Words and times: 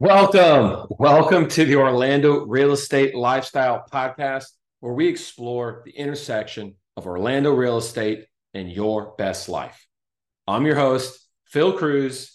Welcome. 0.00 0.86
Welcome 0.90 1.48
to 1.48 1.64
the 1.64 1.74
Orlando 1.74 2.46
Real 2.46 2.70
Estate 2.70 3.16
Lifestyle 3.16 3.84
Podcast, 3.92 4.44
where 4.78 4.92
we 4.92 5.08
explore 5.08 5.82
the 5.84 5.90
intersection 5.90 6.76
of 6.96 7.08
Orlando 7.08 7.52
real 7.52 7.78
estate 7.78 8.24
and 8.54 8.70
your 8.70 9.16
best 9.18 9.48
life. 9.48 9.88
I'm 10.46 10.64
your 10.66 10.76
host, 10.76 11.18
Phil 11.46 11.72
Kruse, 11.72 12.30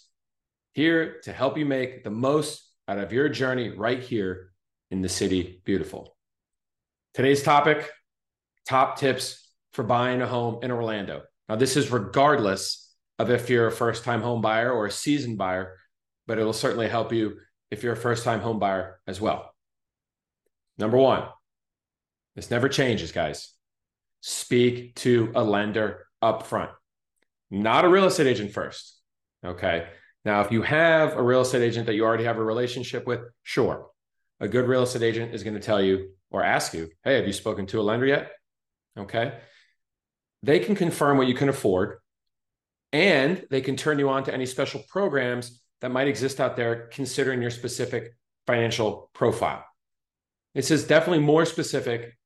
here 0.73 1.21
to 1.21 1.31
help 1.31 1.57
you 1.57 1.65
make 1.65 2.03
the 2.03 2.09
most 2.09 2.69
out 2.89 2.99
of 2.99 3.13
your 3.13 3.29
journey 3.29 3.69
right 3.69 4.01
here 4.01 4.51
in 4.91 5.01
the 5.01 5.07
city 5.07 5.61
beautiful. 5.63 6.17
Today's 7.13 7.43
topic 7.43 7.89
top 8.67 8.97
tips 8.97 9.41
for 9.71 9.83
buying 9.83 10.21
a 10.21 10.27
home 10.27 10.59
in 10.63 10.71
Orlando. 10.71 11.21
Now, 11.47 11.55
this 11.55 11.77
is 11.77 11.91
regardless 11.91 12.93
of 13.19 13.31
if 13.31 13.49
you're 13.49 13.67
a 13.67 13.71
first 13.71 14.03
time 14.03 14.21
home 14.21 14.41
buyer 14.41 14.69
or 14.69 14.87
a 14.87 14.91
seasoned 14.91 15.37
buyer, 15.37 15.77
but 16.27 16.37
it 16.37 16.43
will 16.43 16.51
certainly 16.51 16.89
help 16.89 17.13
you 17.13 17.37
if 17.73 17.81
you're 17.81 17.93
a 17.93 17.97
first 17.97 18.23
time 18.23 18.39
home 18.39 18.59
buyer 18.59 18.99
as 19.07 19.19
well. 19.19 19.51
Number 20.77 20.97
one, 20.97 21.23
this 22.35 22.51
never 22.51 22.69
changes, 22.69 23.11
guys. 23.11 23.51
Speak 24.21 24.95
to 24.97 25.31
a 25.33 25.43
lender 25.43 26.05
up 26.21 26.45
front, 26.45 26.69
not 27.49 27.83
a 27.83 27.89
real 27.89 28.05
estate 28.05 28.27
agent 28.27 28.51
first. 28.51 28.99
Okay. 29.43 29.87
Now, 30.23 30.41
if 30.41 30.51
you 30.51 30.61
have 30.61 31.17
a 31.17 31.23
real 31.23 31.41
estate 31.41 31.63
agent 31.63 31.87
that 31.87 31.95
you 31.95 32.05
already 32.05 32.25
have 32.25 32.37
a 32.37 32.43
relationship 32.43 33.07
with, 33.07 33.21
sure. 33.41 33.87
A 34.39 34.47
good 34.47 34.67
real 34.67 34.83
estate 34.83 35.01
agent 35.01 35.33
is 35.33 35.43
going 35.43 35.55
to 35.55 35.59
tell 35.59 35.81
you 35.81 36.11
or 36.29 36.43
ask 36.43 36.75
you, 36.75 36.89
Hey, 37.03 37.15
have 37.15 37.25
you 37.25 37.33
spoken 37.33 37.65
to 37.67 37.81
a 37.81 37.83
lender 37.83 38.05
yet? 38.05 38.31
Okay. 38.97 39.33
They 40.43 40.59
can 40.59 40.75
confirm 40.75 41.17
what 41.17 41.27
you 41.27 41.33
can 41.33 41.49
afford 41.49 41.97
and 42.91 43.43
they 43.49 43.61
can 43.61 43.75
turn 43.75 43.97
you 43.97 44.09
on 44.09 44.25
to 44.25 44.33
any 44.33 44.45
special 44.45 44.83
programs 44.89 45.62
that 45.83 45.91
might 45.91 46.07
exist 46.07 46.39
out 46.39 46.55
there 46.55 46.87
considering 46.93 47.41
your 47.41 47.51
specific 47.51 48.15
financial 48.47 49.09
profile. 49.11 49.65
This 50.55 50.71
is 50.71 50.87
definitely 50.87 51.19
more 51.19 51.43
specific 51.43 52.17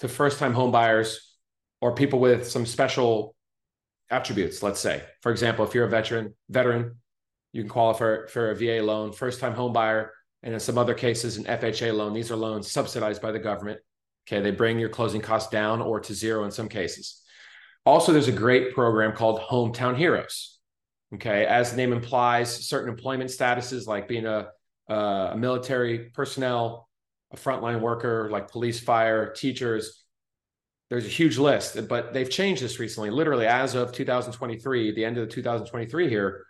to 0.00 0.08
first 0.08 0.40
time 0.40 0.52
home 0.52 0.72
buyers 0.72 1.36
or 1.80 1.94
people 1.94 2.18
with 2.18 2.48
some 2.48 2.66
special 2.66 3.36
attributes, 4.10 4.60
let's 4.60 4.80
say. 4.80 5.04
For 5.22 5.30
example, 5.30 5.64
if 5.64 5.72
you're 5.72 5.86
a 5.86 5.88
veteran, 5.88 6.34
veteran, 6.48 6.96
you 7.52 7.62
can 7.62 7.68
qualify 7.68 7.98
for, 7.98 8.26
for 8.26 8.50
a 8.50 8.56
VA 8.56 8.84
loan, 8.84 9.12
first 9.12 9.38
time 9.38 9.54
home 9.54 9.72
buyer, 9.72 10.12
and 10.42 10.52
in 10.52 10.58
some 10.58 10.76
other 10.76 10.94
cases, 10.94 11.36
an 11.36 11.44
FHA 11.44 11.94
loan. 11.94 12.12
These 12.12 12.32
are 12.32 12.36
loans 12.36 12.72
subsidized 12.72 13.22
by 13.22 13.30
the 13.30 13.38
government. 13.38 13.78
Okay, 14.26 14.42
they 14.42 14.50
bring 14.50 14.80
your 14.80 14.88
closing 14.88 15.20
costs 15.20 15.48
down 15.48 15.80
or 15.80 16.00
to 16.00 16.12
zero 16.12 16.42
in 16.42 16.50
some 16.50 16.68
cases. 16.68 17.22
Also, 17.84 18.12
there's 18.12 18.26
a 18.26 18.32
great 18.32 18.74
program 18.74 19.12
called 19.12 19.38
Hometown 19.42 19.96
Heroes. 19.96 20.55
Okay, 21.14 21.46
as 21.46 21.70
the 21.70 21.76
name 21.76 21.92
implies, 21.92 22.68
certain 22.68 22.88
employment 22.88 23.30
statuses 23.30 23.86
like 23.86 24.08
being 24.08 24.26
a, 24.26 24.48
a 24.88 25.34
military 25.36 26.10
personnel, 26.10 26.88
a 27.32 27.36
frontline 27.36 27.80
worker, 27.80 28.28
like 28.30 28.50
police, 28.50 28.80
fire, 28.80 29.32
teachers. 29.32 30.02
There's 30.90 31.06
a 31.06 31.10
huge 31.10 31.38
list, 31.38 31.88
but 31.88 32.12
they've 32.12 32.30
changed 32.30 32.62
this 32.62 32.78
recently. 32.78 33.10
Literally, 33.10 33.46
as 33.46 33.74
of 33.74 33.92
2023, 33.92 34.92
the 34.94 35.04
end 35.04 35.18
of 35.18 35.28
the 35.28 35.34
2023 35.34 36.08
here, 36.08 36.44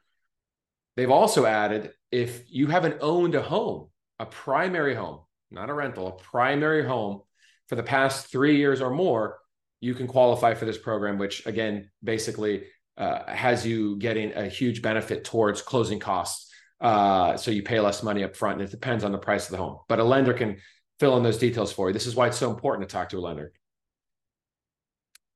they've 0.96 1.10
also 1.10 1.46
added 1.46 1.92
if 2.10 2.44
you 2.48 2.66
haven't 2.66 2.98
owned 3.00 3.34
a 3.34 3.42
home, 3.42 3.88
a 4.18 4.26
primary 4.26 4.94
home, 4.94 5.20
not 5.50 5.70
a 5.70 5.74
rental, 5.74 6.08
a 6.08 6.12
primary 6.12 6.86
home 6.86 7.22
for 7.68 7.76
the 7.76 7.82
past 7.82 8.30
three 8.30 8.56
years 8.56 8.80
or 8.80 8.90
more, 8.90 9.38
you 9.80 9.94
can 9.94 10.06
qualify 10.06 10.54
for 10.54 10.64
this 10.64 10.78
program, 10.78 11.18
which 11.18 11.44
again, 11.46 11.90
basically 12.02 12.64
uh, 12.96 13.30
has 13.30 13.66
you 13.66 13.96
getting 13.98 14.32
a 14.32 14.48
huge 14.48 14.82
benefit 14.82 15.24
towards 15.24 15.62
closing 15.62 15.98
costs. 15.98 16.52
Uh, 16.80 17.36
so 17.36 17.50
you 17.50 17.62
pay 17.62 17.80
less 17.80 18.02
money 18.02 18.24
up 18.24 18.36
front, 18.36 18.60
and 18.60 18.68
it 18.68 18.70
depends 18.70 19.04
on 19.04 19.12
the 19.12 19.18
price 19.18 19.46
of 19.46 19.50
the 19.52 19.56
home. 19.56 19.78
But 19.88 19.98
a 19.98 20.04
lender 20.04 20.34
can 20.34 20.58
fill 21.00 21.16
in 21.16 21.22
those 21.22 21.38
details 21.38 21.72
for 21.72 21.88
you. 21.88 21.92
This 21.92 22.06
is 22.06 22.14
why 22.14 22.26
it's 22.28 22.38
so 22.38 22.50
important 22.50 22.88
to 22.88 22.92
talk 22.92 23.10
to 23.10 23.18
a 23.18 23.20
lender. 23.20 23.52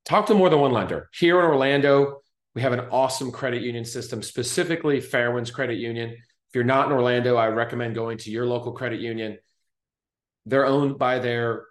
Talk 0.05 0.27
to 0.27 0.33
more 0.33 0.49
than 0.49 0.59
one 0.59 0.71
lender. 0.71 1.09
Here 1.13 1.39
in 1.39 1.45
Orlando, 1.45 2.21
we 2.55 2.61
have 2.61 2.73
an 2.73 2.81
awesome 2.91 3.31
credit 3.31 3.61
union 3.61 3.85
system, 3.85 4.21
specifically 4.21 4.99
Fairwinds 4.99 5.53
Credit 5.53 5.77
Union. 5.77 6.09
If 6.09 6.55
you're 6.55 6.63
not 6.63 6.87
in 6.87 6.91
Orlando, 6.91 7.37
I 7.37 7.47
recommend 7.47 7.95
going 7.95 8.17
to 8.19 8.31
your 8.31 8.45
local 8.45 8.73
credit 8.73 8.99
union. 8.99 9.37
They're 10.45 10.65
owned 10.65 10.97
by 10.97 11.19
their 11.19 11.65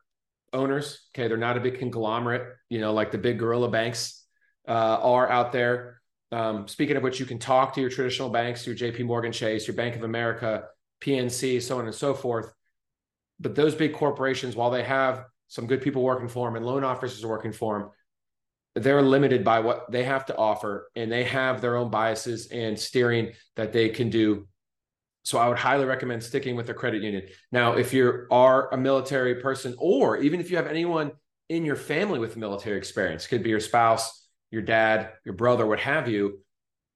owners. 0.53 1.07
Okay, 1.13 1.29
they're 1.29 1.37
not 1.37 1.57
a 1.57 1.61
big 1.61 1.79
conglomerate, 1.79 2.57
you 2.69 2.81
know, 2.81 2.93
like 2.93 3.11
the 3.11 3.19
big 3.19 3.39
gorilla 3.39 3.69
banks 3.69 4.20
uh, 4.71 5.01
are 5.03 5.29
out 5.29 5.51
there. 5.51 6.01
Um, 6.31 6.69
speaking 6.69 6.97
of 6.97 7.03
which, 7.03 7.19
you 7.19 7.27
can 7.27 7.41
talk 7.41 7.75
to 7.75 7.81
your 7.81 7.91
traditional 7.91 8.31
banks, 8.31 8.65
your 8.65 8.77
JP 8.77 9.05
Morgan 9.05 9.33
Chase, 9.33 9.67
your 9.67 9.75
Bank 9.75 9.97
of 9.97 10.05
America, 10.05 10.65
PNC, 11.03 11.61
so 11.61 11.79
on 11.81 11.87
and 11.87 11.95
so 11.95 12.15
forth. 12.15 12.53
But 13.41 13.57
those 13.57 13.75
big 13.75 13.93
corporations, 13.95 14.55
while 14.55 14.71
they 14.71 14.85
have 14.85 15.25
some 15.49 15.67
good 15.67 15.83
people 15.83 16.03
working 16.03 16.29
for 16.29 16.47
them 16.47 16.55
and 16.55 16.65
loan 16.65 16.85
officers 16.85 17.27
working 17.27 17.53
for 17.53 17.79
them, 17.81 17.91
they're 18.77 19.03
limited 19.03 19.43
by 19.43 19.59
what 19.59 19.91
they 19.91 20.05
have 20.05 20.25
to 20.27 20.37
offer 20.37 20.89
and 20.95 21.11
they 21.11 21.25
have 21.25 21.61
their 21.61 21.77
own 21.77 21.91
biases 21.91 22.47
and 22.53 22.79
steering 22.79 23.33
that 23.57 23.73
they 23.73 23.89
can 23.89 24.09
do. 24.09 24.47
So 25.25 25.39
I 25.39 25.49
would 25.49 25.59
highly 25.59 25.85
recommend 25.85 26.23
sticking 26.23 26.55
with 26.55 26.69
a 26.71 26.75
credit 26.75 27.03
union. 27.03 27.25
Now, 27.51 27.73
if 27.73 27.93
you 27.93 28.27
are 28.31 28.73
a 28.73 28.77
military 28.77 29.37
person, 29.37 29.75
or 29.79 30.19
even 30.19 30.39
if 30.39 30.51
you 30.51 30.57
have 30.57 30.69
anyone 30.69 31.11
in 31.49 31.65
your 31.65 31.77
family 31.77 32.21
with 32.21 32.37
military 32.37 32.79
experience, 32.79 33.27
could 33.27 33.43
be 33.43 33.51
your 33.51 33.61
spouse, 33.61 34.20
your 34.51 34.63
dad, 34.63 35.11
your 35.25 35.35
brother, 35.35 35.67
what 35.67 35.81
have 35.81 36.09
you, 36.09 36.41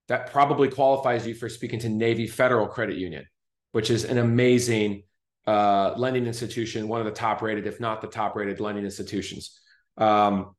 that 0.08 0.30
probably 0.32 0.68
qualifies 0.68 1.26
you 1.26 1.34
for 1.34 1.48
speaking 1.48 1.78
to 1.80 1.88
Navy 1.88 2.26
Federal 2.26 2.66
Credit 2.66 2.96
Union, 2.96 3.24
which 3.72 3.90
is 3.90 4.04
an 4.04 4.18
amazing 4.18 5.04
uh, 5.46 5.94
lending 5.96 6.26
institution, 6.26 6.88
one 6.88 7.00
of 7.00 7.06
the 7.06 7.12
top 7.12 7.42
rated, 7.42 7.66
if 7.66 7.80
not 7.80 8.00
the 8.00 8.08
top 8.08 8.36
rated 8.36 8.60
lending 8.60 8.84
institutions. 8.84 9.60
Um, 9.96 10.54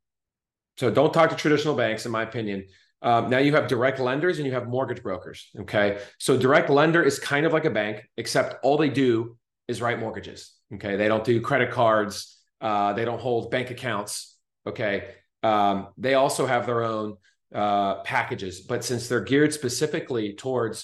so 0.77 0.91
don't 0.91 1.13
talk 1.13 1.29
to 1.29 1.35
traditional 1.35 1.75
banks, 1.75 2.05
in 2.05 2.11
my 2.11 2.23
opinion. 2.23 2.65
Um, 3.01 3.29
now 3.29 3.37
you 3.37 3.53
have 3.53 3.67
direct 3.67 3.99
lenders 3.99 4.37
and 4.37 4.47
you 4.47 4.53
have 4.53 4.67
mortgage 4.67 5.03
brokers. 5.03 5.49
Okay. 5.59 5.99
So 6.19 6.37
direct 6.37 6.69
lender 6.69 7.03
is 7.03 7.19
kind 7.19 7.45
of 7.45 7.53
like 7.53 7.65
a 7.65 7.69
bank, 7.69 8.03
except 8.17 8.63
all 8.63 8.77
they 8.77 8.89
do 8.89 9.37
is 9.67 9.81
write 9.81 9.99
mortgages. 9.99 10.53
Okay. 10.73 10.95
They 10.95 11.07
don't 11.07 11.23
do 11.23 11.39
credit 11.41 11.71
cards. 11.71 12.41
Uh, 12.59 12.93
they 12.93 13.05
don't 13.05 13.21
hold 13.21 13.51
bank 13.51 13.69
accounts. 13.69 14.37
Okay. 14.65 15.09
Um, 15.45 15.87
they 15.97 16.15
also 16.15 16.45
have 16.47 16.65
their 16.65 16.83
own 16.83 17.17
uh, 17.53 18.01
packages, 18.01 18.61
but 18.61 18.83
since 18.83 19.07
they're 19.07 19.21
geared 19.31 19.53
specifically 19.53 20.33
towards 20.33 20.77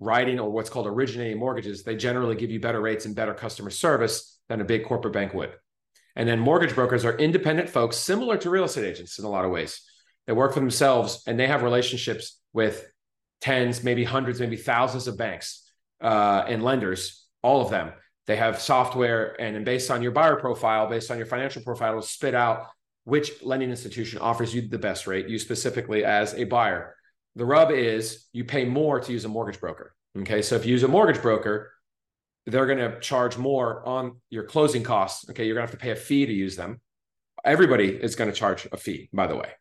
writing 0.00 0.40
or 0.40 0.50
what's 0.50 0.70
called 0.70 0.86
originating 0.86 1.38
mortgages, 1.38 1.82
they 1.82 1.96
generally 1.96 2.36
give 2.36 2.50
you 2.50 2.58
better 2.58 2.80
rates 2.80 3.04
and 3.04 3.14
better 3.14 3.34
customer 3.34 3.70
service 3.70 4.38
than 4.48 4.60
a 4.60 4.64
big 4.64 4.84
corporate 4.84 5.12
bank 5.12 5.34
would. 5.34 5.52
And 6.16 6.26
then 6.28 6.38
mortgage 6.38 6.74
brokers 6.74 7.04
are 7.04 7.16
independent 7.18 7.68
folks, 7.68 7.96
similar 7.96 8.36
to 8.38 8.50
real 8.50 8.64
estate 8.64 8.88
agents 8.92 9.18
in 9.18 9.24
a 9.26 9.28
lot 9.28 9.44
of 9.44 9.50
ways. 9.50 9.82
They 10.26 10.32
work 10.32 10.54
for 10.54 10.60
themselves 10.60 11.22
and 11.26 11.38
they 11.38 11.46
have 11.46 11.62
relationships 11.62 12.40
with 12.52 12.90
tens, 13.42 13.84
maybe 13.84 14.04
hundreds, 14.04 14.40
maybe 14.40 14.56
thousands 14.56 15.06
of 15.06 15.18
banks 15.18 15.70
uh, 16.00 16.44
and 16.48 16.62
lenders, 16.62 17.26
all 17.42 17.60
of 17.60 17.70
them. 17.70 17.92
They 18.26 18.36
have 18.36 18.60
software, 18.60 19.40
and 19.40 19.64
based 19.64 19.90
on 19.90 20.02
your 20.02 20.12
buyer 20.12 20.36
profile, 20.36 20.88
based 20.88 21.10
on 21.10 21.18
your 21.18 21.26
financial 21.26 21.62
profile, 21.62 21.90
it'll 21.90 22.02
spit 22.02 22.34
out 22.34 22.68
which 23.08 23.42
lending 23.42 23.70
institution 23.70 24.18
offers 24.18 24.54
you 24.54 24.68
the 24.68 24.78
best 24.78 25.06
rate, 25.06 25.28
you 25.28 25.38
specifically 25.38 26.04
as 26.04 26.34
a 26.34 26.44
buyer. 26.44 26.94
The 27.36 27.46
rub 27.46 27.70
is 27.70 28.26
you 28.34 28.44
pay 28.44 28.66
more 28.66 29.00
to 29.00 29.12
use 29.12 29.24
a 29.24 29.28
mortgage 29.28 29.60
broker. 29.60 29.94
Okay. 30.18 30.42
So 30.42 30.56
if 30.56 30.66
you 30.66 30.72
use 30.72 30.82
a 30.82 30.88
mortgage 30.88 31.22
broker, 31.22 31.72
they're 32.44 32.66
going 32.66 32.78
to 32.78 33.00
charge 33.00 33.38
more 33.38 33.86
on 33.88 34.20
your 34.28 34.44
closing 34.44 34.82
costs. 34.82 35.28
Okay. 35.30 35.46
You're 35.46 35.54
going 35.54 35.66
to 35.66 35.70
have 35.72 35.78
to 35.78 35.82
pay 35.82 35.92
a 35.92 35.96
fee 35.96 36.26
to 36.26 36.32
use 36.32 36.54
them. 36.54 36.82
Everybody 37.44 37.88
is 37.88 38.14
going 38.14 38.30
to 38.30 38.36
charge 38.36 38.68
a 38.70 38.76
fee, 38.76 39.08
by 39.10 39.26
the 39.26 39.36
way. 39.36 39.52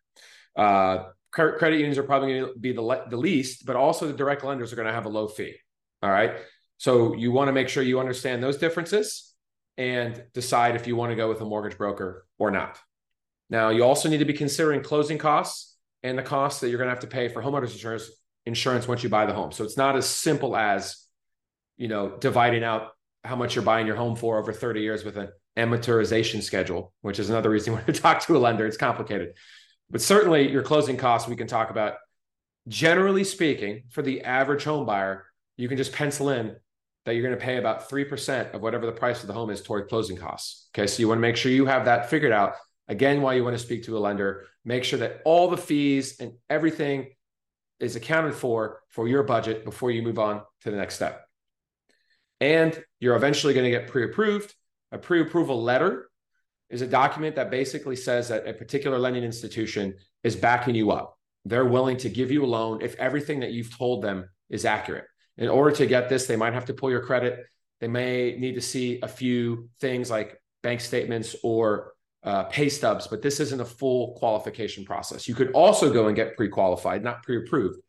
Uh, 0.57 1.05
credit 1.31 1.77
unions 1.77 1.97
are 1.97 2.03
probably 2.03 2.33
going 2.33 2.53
to 2.53 2.59
be 2.59 2.73
the, 2.73 2.81
le- 2.81 3.07
the 3.09 3.17
least, 3.17 3.65
but 3.65 3.77
also 3.77 4.07
the 4.07 4.13
direct 4.13 4.43
lenders 4.43 4.73
are 4.73 4.75
going 4.75 4.87
to 4.87 4.93
have 4.93 5.05
a 5.05 5.09
low 5.09 5.27
fee. 5.27 5.55
All 6.03 6.11
right. 6.11 6.35
So 6.77 7.15
you 7.15 7.31
want 7.31 7.47
to 7.47 7.53
make 7.53 7.69
sure 7.69 7.81
you 7.81 8.01
understand 8.01 8.43
those 8.43 8.57
differences 8.57 9.33
and 9.77 10.21
decide 10.33 10.75
if 10.75 10.85
you 10.85 10.97
want 10.97 11.11
to 11.11 11.15
go 11.15 11.29
with 11.29 11.39
a 11.39 11.45
mortgage 11.45 11.77
broker 11.77 12.25
or 12.39 12.51
not. 12.51 12.77
Now, 13.49 13.69
you 13.69 13.83
also 13.83 14.09
need 14.09 14.17
to 14.17 14.25
be 14.25 14.33
considering 14.33 14.81
closing 14.81 15.17
costs 15.17 15.77
and 16.03 16.17
the 16.17 16.23
costs 16.23 16.61
that 16.61 16.69
you're 16.69 16.77
going 16.77 16.89
to 16.89 16.93
have 16.93 17.01
to 17.01 17.07
pay 17.07 17.27
for 17.29 17.41
homeowners 17.41 17.71
insurance 17.71 18.09
insurance 18.45 18.87
once 18.87 19.03
you 19.03 19.09
buy 19.09 19.25
the 19.25 19.33
home. 19.33 19.51
So 19.51 19.63
it's 19.63 19.77
not 19.77 19.97
as 19.97 20.07
simple 20.07 20.55
as, 20.55 21.05
you 21.75 21.89
know, 21.89 22.17
dividing 22.17 22.63
out 22.63 22.91
how 23.23 23.35
much 23.35 23.55
you're 23.55 23.63
buying 23.63 23.85
your 23.85 23.97
home 23.97 24.15
for 24.15 24.39
over 24.39 24.53
30 24.53 24.79
years 24.81 25.03
with 25.03 25.17
an 25.17 25.29
amortization 25.57 26.41
schedule, 26.41 26.93
which 27.01 27.19
is 27.19 27.29
another 27.29 27.49
reason 27.49 27.73
you 27.73 27.75
want 27.75 27.87
to 27.87 27.93
talk 27.93 28.21
to 28.21 28.37
a 28.37 28.39
lender. 28.39 28.65
It's 28.65 28.77
complicated. 28.77 29.33
But 29.89 30.01
certainly 30.01 30.49
your 30.49 30.63
closing 30.63 30.97
costs 30.97 31.27
we 31.27 31.35
can 31.35 31.47
talk 31.47 31.69
about. 31.69 31.95
Generally 32.67 33.25
speaking, 33.25 33.83
for 33.89 34.01
the 34.01 34.21
average 34.23 34.63
home 34.63 34.85
buyer, 34.85 35.25
you 35.55 35.67
can 35.67 35.77
just 35.77 35.93
pencil 35.93 36.29
in 36.29 36.55
that 37.05 37.13
you're 37.13 37.23
going 37.23 37.37
to 37.37 37.43
pay 37.43 37.57
about 37.57 37.89
3% 37.89 38.53
of 38.53 38.61
whatever 38.61 38.85
the 38.85 38.91
price 38.91 39.21
of 39.21 39.27
the 39.27 39.33
home 39.33 39.49
is 39.49 39.61
toward 39.61 39.87
closing 39.87 40.17
costs. 40.17 40.67
Okay. 40.73 40.87
So 40.87 40.99
you 40.99 41.07
want 41.07 41.17
to 41.17 41.21
make 41.21 41.37
sure 41.37 41.51
you 41.51 41.65
have 41.65 41.85
that 41.85 42.09
figured 42.09 42.33
out 42.33 42.55
Again, 42.87 43.21
why 43.21 43.33
you 43.33 43.43
want 43.43 43.57
to 43.57 43.63
speak 43.63 43.83
to 43.83 43.97
a 43.97 43.99
lender, 43.99 44.45
make 44.63 44.83
sure 44.83 44.99
that 44.99 45.21
all 45.25 45.49
the 45.49 45.57
fees 45.57 46.19
and 46.19 46.33
everything 46.49 47.07
is 47.79 47.95
accounted 47.95 48.33
for 48.33 48.81
for 48.89 49.07
your 49.07 49.23
budget 49.23 49.63
before 49.65 49.91
you 49.91 50.01
move 50.01 50.19
on 50.19 50.41
to 50.61 50.71
the 50.71 50.77
next 50.77 50.95
step. 50.95 51.25
And 52.39 52.81
you're 52.99 53.15
eventually 53.15 53.53
going 53.53 53.65
to 53.65 53.71
get 53.71 53.87
pre 53.87 54.03
approved. 54.03 54.53
A 54.91 54.97
pre 54.97 55.21
approval 55.21 55.61
letter 55.61 56.09
is 56.69 56.81
a 56.81 56.87
document 56.87 57.35
that 57.35 57.51
basically 57.51 57.95
says 57.95 58.29
that 58.29 58.47
a 58.47 58.53
particular 58.53 58.97
lending 58.97 59.23
institution 59.23 59.95
is 60.23 60.35
backing 60.35 60.75
you 60.75 60.91
up. 60.91 61.17
They're 61.45 61.65
willing 61.65 61.97
to 61.97 62.09
give 62.09 62.31
you 62.31 62.43
a 62.43 62.47
loan 62.47 62.81
if 62.81 62.95
everything 62.95 63.41
that 63.41 63.51
you've 63.51 63.75
told 63.75 64.01
them 64.01 64.29
is 64.49 64.65
accurate. 64.65 65.05
In 65.37 65.49
order 65.49 65.75
to 65.77 65.85
get 65.85 66.09
this, 66.09 66.25
they 66.25 66.35
might 66.35 66.53
have 66.53 66.65
to 66.65 66.73
pull 66.73 66.89
your 66.89 67.03
credit. 67.03 67.45
They 67.79 67.87
may 67.87 68.35
need 68.37 68.55
to 68.55 68.61
see 68.61 68.99
a 69.01 69.07
few 69.07 69.69
things 69.79 70.09
like 70.09 70.41
bank 70.63 70.81
statements 70.81 71.35
or 71.43 71.93
uh, 72.23 72.43
pay 72.45 72.69
stubs, 72.69 73.07
but 73.07 73.21
this 73.21 73.39
isn't 73.39 73.61
a 73.61 73.65
full 73.65 74.13
qualification 74.13 74.85
process. 74.85 75.27
You 75.27 75.35
could 75.35 75.51
also 75.51 75.91
go 75.91 76.07
and 76.07 76.15
get 76.15 76.35
pre 76.35 76.49
qualified, 76.49 77.03
not 77.03 77.23
pre 77.23 77.37
approved. 77.37 77.79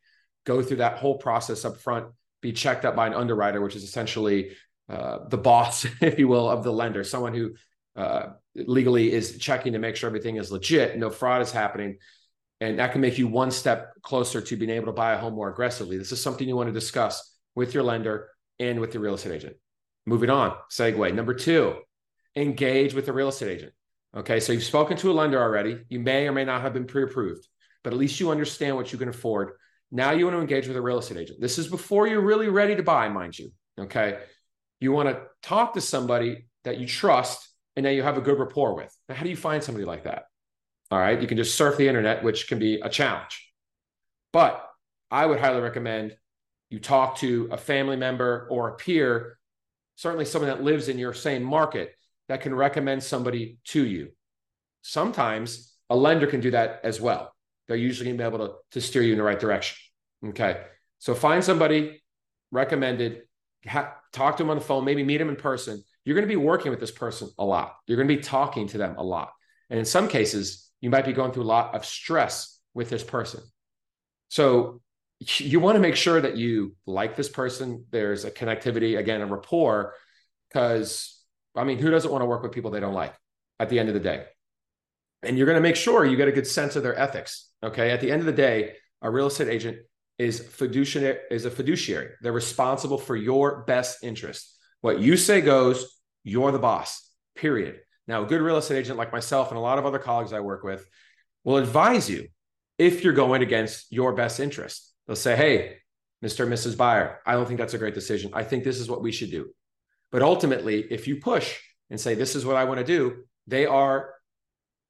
Go 0.45 0.61
through 0.61 0.77
that 0.77 0.97
whole 0.97 1.17
process 1.17 1.65
up 1.65 1.77
front, 1.77 2.07
be 2.41 2.53
checked 2.53 2.85
up 2.85 2.95
by 2.95 3.07
an 3.07 3.13
underwriter, 3.13 3.61
which 3.61 3.75
is 3.75 3.83
essentially 3.83 4.51
uh, 4.87 5.27
the 5.27 5.37
boss, 5.37 5.85
if 6.01 6.17
you 6.17 6.27
will, 6.27 6.49
of 6.49 6.63
the 6.63 6.71
lender, 6.71 7.03
someone 7.03 7.33
who 7.33 7.53
uh, 7.95 8.29
legally 8.55 9.11
is 9.11 9.37
checking 9.37 9.73
to 9.73 9.79
make 9.79 9.95
sure 9.95 10.07
everything 10.07 10.37
is 10.37 10.51
legit, 10.51 10.97
no 10.97 11.09
fraud 11.09 11.41
is 11.41 11.51
happening. 11.51 11.97
And 12.61 12.79
that 12.79 12.91
can 12.91 13.01
make 13.01 13.17
you 13.17 13.27
one 13.27 13.51
step 13.51 13.93
closer 14.01 14.41
to 14.41 14.57
being 14.57 14.71
able 14.71 14.87
to 14.87 14.91
buy 14.91 15.13
a 15.13 15.17
home 15.17 15.33
more 15.33 15.49
aggressively. 15.49 15.97
This 15.97 16.11
is 16.11 16.21
something 16.21 16.47
you 16.47 16.57
want 16.57 16.67
to 16.67 16.73
discuss 16.73 17.37
with 17.55 17.73
your 17.73 17.83
lender 17.83 18.29
and 18.59 18.79
with 18.79 18.93
your 18.93 19.01
real 19.01 19.15
estate 19.15 19.33
agent. 19.33 19.55
Moving 20.05 20.29
on, 20.29 20.55
segue. 20.69 21.13
Number 21.13 21.33
two, 21.33 21.75
engage 22.35 22.93
with 22.93 23.05
the 23.05 23.13
real 23.13 23.29
estate 23.29 23.51
agent. 23.51 23.73
Okay, 24.15 24.39
so 24.39 24.53
you've 24.53 24.63
spoken 24.63 24.97
to 24.97 25.11
a 25.11 25.13
lender 25.13 25.41
already. 25.41 25.79
You 25.89 25.99
may 25.99 26.27
or 26.27 26.31
may 26.31 26.45
not 26.45 26.61
have 26.61 26.73
been 26.73 26.85
pre 26.85 27.03
approved, 27.03 27.47
but 27.83 27.93
at 27.93 27.99
least 27.99 28.19
you 28.19 28.31
understand 28.31 28.75
what 28.75 28.91
you 28.91 28.97
can 28.97 29.09
afford. 29.09 29.51
Now 29.91 30.11
you 30.11 30.25
want 30.25 30.35
to 30.35 30.41
engage 30.41 30.67
with 30.67 30.77
a 30.77 30.81
real 30.81 30.99
estate 30.99 31.17
agent. 31.17 31.39
This 31.41 31.57
is 31.57 31.67
before 31.67 32.07
you're 32.07 32.21
really 32.21 32.47
ready 32.47 32.75
to 32.75 32.83
buy, 32.83 33.09
mind 33.09 33.37
you. 33.37 33.51
Okay, 33.79 34.19
you 34.79 34.91
want 34.91 35.09
to 35.09 35.21
talk 35.43 35.73
to 35.73 35.81
somebody 35.81 36.47
that 36.63 36.79
you 36.79 36.87
trust 36.87 37.47
and 37.75 37.85
that 37.85 37.93
you 37.93 38.03
have 38.03 38.17
a 38.17 38.21
good 38.21 38.39
rapport 38.39 38.75
with. 38.75 38.95
Now, 39.07 39.15
how 39.15 39.23
do 39.23 39.29
you 39.29 39.37
find 39.37 39.63
somebody 39.63 39.85
like 39.85 40.03
that? 40.03 40.23
All 40.91 40.99
right, 40.99 41.21
you 41.21 41.27
can 41.27 41.37
just 41.37 41.55
surf 41.55 41.77
the 41.77 41.87
internet, 41.87 42.23
which 42.23 42.47
can 42.47 42.57
be 42.59 42.81
a 42.81 42.89
challenge. 42.89 43.47
But 44.33 44.65
I 45.11 45.25
would 45.25 45.39
highly 45.39 45.61
recommend 45.61 46.15
you 46.69 46.79
talk 46.79 47.17
to 47.17 47.49
a 47.51 47.57
family 47.57 47.95
member 47.95 48.47
or 48.49 48.69
a 48.69 48.75
peer, 48.75 49.37
certainly 49.95 50.25
someone 50.25 50.49
that 50.49 50.63
lives 50.63 50.87
in 50.87 50.97
your 50.97 51.13
same 51.13 51.43
market 51.43 51.93
that 52.29 52.41
can 52.41 52.55
recommend 52.55 53.03
somebody 53.03 53.57
to 53.65 53.85
you. 53.85 54.11
Sometimes 54.81 55.73
a 55.89 55.95
lender 55.95 56.27
can 56.27 56.39
do 56.39 56.51
that 56.51 56.79
as 56.83 57.01
well. 57.01 57.33
They're 57.67 57.75
usually 57.75 58.05
going 58.05 58.17
to 58.17 58.23
be 58.23 58.27
able 58.35 58.47
to, 58.47 58.53
to 58.71 58.81
steer 58.81 59.01
you 59.01 59.11
in 59.11 59.17
the 59.17 59.23
right 59.23 59.39
direction. 59.39 59.77
Okay. 60.29 60.61
So 60.99 61.13
find 61.13 61.43
somebody 61.43 62.01
recommended, 62.51 63.23
ha- 63.67 63.95
talk 64.13 64.37
to 64.37 64.43
them 64.43 64.49
on 64.49 64.57
the 64.57 64.63
phone, 64.63 64.85
maybe 64.85 65.03
meet 65.03 65.17
them 65.17 65.29
in 65.29 65.35
person. 65.35 65.83
You're 66.05 66.15
going 66.15 66.27
to 66.27 66.31
be 66.31 66.35
working 66.35 66.71
with 66.71 66.79
this 66.79 66.91
person 66.91 67.29
a 67.37 67.43
lot. 67.43 67.75
You're 67.87 67.97
going 67.97 68.07
to 68.07 68.15
be 68.15 68.21
talking 68.21 68.67
to 68.69 68.77
them 68.77 68.95
a 68.97 69.03
lot. 69.03 69.31
And 69.69 69.77
in 69.77 69.85
some 69.85 70.07
cases, 70.07 70.69
you 70.81 70.89
might 70.89 71.05
be 71.05 71.13
going 71.13 71.31
through 71.31 71.43
a 71.43 71.45
lot 71.45 71.75
of 71.75 71.85
stress 71.85 72.59
with 72.73 72.89
this 72.89 73.03
person. 73.03 73.41
So 74.29 74.81
you 75.19 75.59
want 75.59 75.75
to 75.75 75.81
make 75.81 75.95
sure 75.95 76.21
that 76.21 76.37
you 76.37 76.75
like 76.85 77.15
this 77.15 77.29
person. 77.29 77.85
There's 77.89 78.23
a 78.23 78.31
connectivity, 78.31 78.97
again, 78.97 79.21
a 79.21 79.25
rapport, 79.25 79.93
because 80.47 81.18
I 81.55 81.63
mean, 81.63 81.79
who 81.79 81.91
doesn't 81.91 82.11
want 82.11 82.21
to 82.21 82.25
work 82.25 82.43
with 82.43 82.51
people 82.51 82.71
they 82.71 82.79
don't 82.79 82.93
like 82.93 83.13
at 83.59 83.69
the 83.69 83.79
end 83.79 83.89
of 83.89 83.93
the 83.93 83.99
day? 83.99 84.25
And 85.23 85.37
you're 85.37 85.47
going 85.47 85.57
to 85.57 85.61
make 85.61 85.75
sure 85.75 86.05
you 86.05 86.15
get 86.15 86.27
a 86.27 86.33
good 86.33 86.47
sense 86.47 86.75
of 86.75 86.83
their 86.83 86.97
ethics. 86.97 87.49
Okay. 87.63 87.91
At 87.91 88.01
the 88.01 88.11
end 88.11 88.21
of 88.21 88.25
the 88.25 88.31
day, 88.31 88.75
a 89.01 89.09
real 89.09 89.27
estate 89.27 89.49
agent 89.49 89.77
is 90.17 90.39
fiduciary 90.39 91.17
is 91.31 91.45
a 91.45 91.51
fiduciary. 91.51 92.09
They're 92.21 92.31
responsible 92.31 92.97
for 92.97 93.15
your 93.15 93.63
best 93.63 94.03
interest. 94.03 94.57
What 94.81 94.99
you 94.99 95.17
say 95.17 95.41
goes, 95.41 95.99
you're 96.23 96.51
the 96.51 96.59
boss. 96.59 97.09
Period. 97.35 97.79
Now, 98.07 98.23
a 98.23 98.25
good 98.25 98.41
real 98.41 98.57
estate 98.57 98.79
agent 98.79 98.97
like 98.97 99.11
myself 99.11 99.49
and 99.49 99.57
a 99.57 99.61
lot 99.61 99.79
of 99.79 99.85
other 99.85 99.99
colleagues 99.99 100.33
I 100.33 100.41
work 100.41 100.63
with 100.63 100.85
will 101.43 101.57
advise 101.57 102.09
you 102.09 102.27
if 102.77 103.03
you're 103.03 103.13
going 103.13 103.41
against 103.41 103.91
your 103.91 104.13
best 104.13 104.39
interest. 104.39 104.93
They'll 105.07 105.15
say, 105.15 105.35
hey, 105.35 105.77
Mr. 106.23 106.43
and 106.43 106.53
Mrs. 106.53 106.75
Buyer, 106.75 107.19
I 107.25 107.33
don't 107.33 107.45
think 107.45 107.59
that's 107.59 107.73
a 107.73 107.77
great 107.77 107.93
decision. 107.93 108.31
I 108.33 108.43
think 108.43 108.63
this 108.63 108.79
is 108.79 108.89
what 108.89 109.01
we 109.01 109.11
should 109.11 109.31
do. 109.31 109.49
But 110.11 110.21
ultimately, 110.21 110.85
if 110.89 111.07
you 111.07 111.17
push 111.17 111.59
and 111.89 111.99
say, 111.99 112.15
this 112.15 112.35
is 112.35 112.45
what 112.45 112.55
I 112.55 112.63
want 112.63 112.79
to 112.79 112.85
do, 112.85 113.23
they 113.47 113.65
are, 113.65 114.13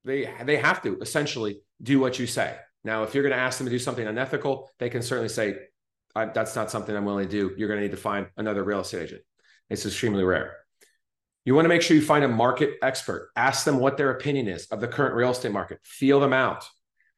they, 0.06 0.30
they 0.44 0.58
have 0.58 0.82
to 0.84 0.98
essentially 1.00 1.62
do 1.82 2.00
what 2.00 2.20
you 2.20 2.28
say. 2.28 2.56
Now, 2.84 3.04
if 3.04 3.14
you're 3.14 3.24
going 3.24 3.36
to 3.36 3.42
ask 3.42 3.58
them 3.58 3.68
to 3.68 3.72
do 3.72 3.80
something 3.80 4.08
unethical, 4.08 4.70
they 4.80 4.90
can 4.90 5.02
certainly 5.02 5.30
say, 5.30 5.56
that's 6.16 6.56
not 6.56 6.72
something 6.72 6.96
I'm 6.96 7.06
willing 7.06 7.28
to 7.28 7.32
do. 7.32 7.54
You're 7.58 7.68
going 7.68 7.80
to 7.80 7.86
need 7.86 7.92
to 7.92 7.98
find 7.98 8.28
another 8.38 8.64
real 8.64 8.82
estate 8.82 9.04
agent. 9.04 9.22
It's 9.70 9.86
extremely 9.86 10.24
rare. 10.24 10.56
You 11.46 11.56
want 11.56 11.66
to 11.66 11.70
make 11.70 11.82
sure 11.82 11.96
you 11.96 12.02
find 12.02 12.24
a 12.24 12.30
market 12.30 12.76
expert. 12.82 13.30
Ask 13.36 13.66
them 13.66 13.80
what 13.80 13.98
their 13.98 14.12
opinion 14.12 14.48
is 14.48 14.68
of 14.68 14.82
the 14.82 14.88
current 14.88 15.16
real 15.16 15.32
estate 15.32 15.52
market. 15.52 15.80
Feel 15.84 16.20
them 16.20 16.34
out. 16.34 16.66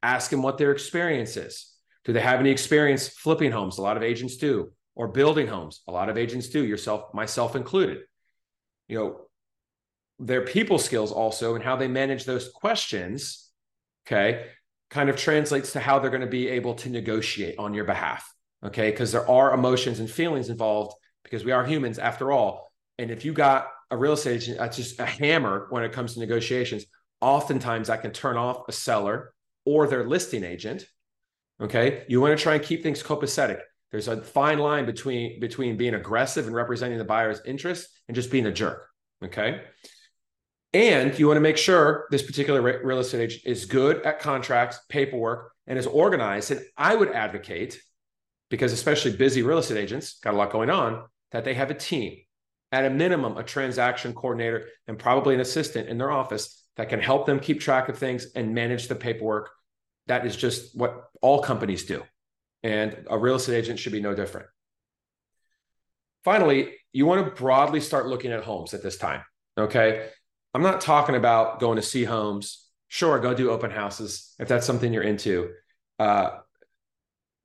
Ask 0.04 0.32
them 0.32 0.42
what 0.42 0.58
their 0.58 0.72
experience 0.72 1.38
is. 1.38 1.74
Do 2.06 2.14
they 2.14 2.22
have 2.22 2.40
any 2.40 2.50
experience 2.50 3.08
flipping 3.08 3.52
homes? 3.52 3.78
A 3.78 3.82
lot 3.82 3.98
of 3.98 4.04
agents 4.04 4.38
do 4.38 4.72
or 4.96 5.08
building 5.08 5.48
homes. 5.48 5.82
A 5.88 5.92
lot 5.92 6.10
of 6.10 6.18
agents 6.18 6.50
do, 6.50 6.66
yourself, 6.66 7.14
myself 7.14 7.56
included. 7.56 8.00
You 8.88 8.98
know, 8.98 9.22
their 10.20 10.42
people 10.42 10.78
skills 10.78 11.12
also 11.12 11.56
and 11.56 11.64
how 11.64 11.76
they 11.76 11.88
manage 11.88 12.26
those 12.26 12.50
questions, 12.50 13.50
okay, 14.06 14.48
kind 14.90 15.10
of 15.10 15.16
translates 15.16 15.72
to 15.74 15.80
how 15.80 16.00
they're 16.00 16.12
going 16.12 16.22
to 16.22 16.28
be 16.28 16.50
able 16.50 16.76
to 16.76 16.90
negotiate 16.90 17.58
on 17.58 17.74
your 17.74 17.86
behalf. 17.86 18.32
Okay. 18.64 18.92
Because 18.92 19.12
there 19.12 19.28
are 19.30 19.54
emotions 19.54 20.00
and 20.00 20.10
feelings 20.10 20.50
involved 20.50 20.96
because 21.24 21.44
we 21.44 21.52
are 21.52 21.66
humans 21.66 21.98
after 21.98 22.32
all. 22.32 22.72
And 23.00 23.10
if 23.10 23.26
you 23.26 23.34
got 23.34 23.68
a 23.90 23.98
real 23.98 24.14
estate 24.14 24.36
agent 24.36 24.60
that's 24.60 24.78
just 24.78 25.00
a 25.00 25.06
hammer 25.06 25.68
when 25.70 25.84
it 25.84 25.92
comes 25.92 26.14
to 26.14 26.20
negotiations, 26.20 26.86
oftentimes 27.22 27.88
that 27.88 28.02
can 28.02 28.12
turn 28.12 28.38
off 28.38 28.68
a 28.68 28.72
seller 28.72 29.34
or 29.66 29.88
their 29.88 30.08
listing 30.08 30.44
agent. 30.44 30.86
Okay. 31.60 32.06
You 32.08 32.22
want 32.22 32.38
to 32.38 32.44
try 32.44 32.56
and 32.56 32.64
keep 32.64 32.84
things 32.84 33.02
copacetic. 33.02 33.60
There's 33.92 34.08
a 34.08 34.22
fine 34.22 34.60
line 34.60 34.86
between 34.86 35.40
between 35.40 35.78
being 35.78 35.94
aggressive 35.94 36.48
and 36.48 36.56
representing 36.56 36.98
the 36.98 37.04
buyer's 37.04 37.42
interest 37.46 37.90
and 38.08 38.16
just 38.16 38.32
being 38.32 38.46
a 38.46 38.52
jerk. 38.52 38.88
Okay. 39.24 39.62
And 40.74 41.18
you 41.20 41.28
want 41.28 41.36
to 41.36 41.42
make 41.42 41.58
sure 41.58 42.08
this 42.12 42.24
particular 42.24 42.62
real 42.62 43.00
estate 43.00 43.22
agent 43.22 43.42
is 43.46 43.66
good 43.66 44.06
at 44.06 44.20
contracts, 44.20 44.80
paperwork, 44.88 45.52
and 45.68 45.78
is 45.78 45.86
organized. 45.86 46.52
And 46.52 46.62
I 46.78 46.96
would 46.96 47.12
advocate, 47.12 47.82
because 48.50 48.72
especially 48.72 49.18
busy 49.18 49.44
real 49.44 49.58
estate 49.58 49.78
agents 49.78 50.20
got 50.20 50.34
a 50.34 50.38
lot 50.38 50.52
going 50.52 50.70
on, 50.70 51.04
that 51.34 51.44
they 51.44 51.56
have 51.56 51.72
a 51.72 51.76
team, 51.76 52.18
at 52.72 52.86
a 52.86 52.90
minimum, 52.90 53.38
a 53.38 53.44
transaction 53.44 54.14
coordinator 54.14 54.68
and 54.88 54.98
probably 54.98 55.36
an 55.36 55.42
assistant 55.42 55.90
in 55.90 55.98
their 55.98 56.12
office 56.12 56.64
that 56.78 56.88
can 56.88 57.02
help 57.02 57.26
them 57.26 57.42
keep 57.42 57.60
track 57.60 57.90
of 57.90 57.98
things 57.98 58.28
and 58.36 58.56
manage 58.56 58.88
the 58.88 58.96
paperwork. 58.96 59.50
That 60.08 60.26
is 60.26 60.38
just 60.38 60.78
what 60.78 61.10
all 61.22 61.42
companies 61.42 61.86
do 61.86 62.04
and 62.64 63.06
a 63.10 63.18
real 63.18 63.36
estate 63.36 63.58
agent 63.58 63.80
should 63.80 63.92
be 63.92 64.02
no 64.02 64.14
different. 64.14 64.48
Finally, 66.24 66.76
you 66.94 67.06
want 67.06 67.26
to 67.26 67.42
broadly 67.42 67.80
start 67.80 68.08
looking 68.08 68.32
at 68.32 68.44
homes 68.44 68.74
at 68.74 68.84
this 68.84 68.98
time. 68.98 69.22
Okay. 69.58 70.08
I'm 70.54 70.62
not 70.62 70.82
talking 70.82 71.16
about 71.16 71.60
going 71.60 71.78
to 71.78 71.82
see 71.82 72.04
homes. 72.04 72.68
Sure, 72.90 73.20
go 73.20 73.34
do 73.34 73.52
open 73.52 73.72
houses 73.72 74.36
if 74.38 74.48
that's 74.48 74.68
something 74.68 74.92
you're 74.92 75.04
into. 75.04 75.52
Uh, 75.98 76.32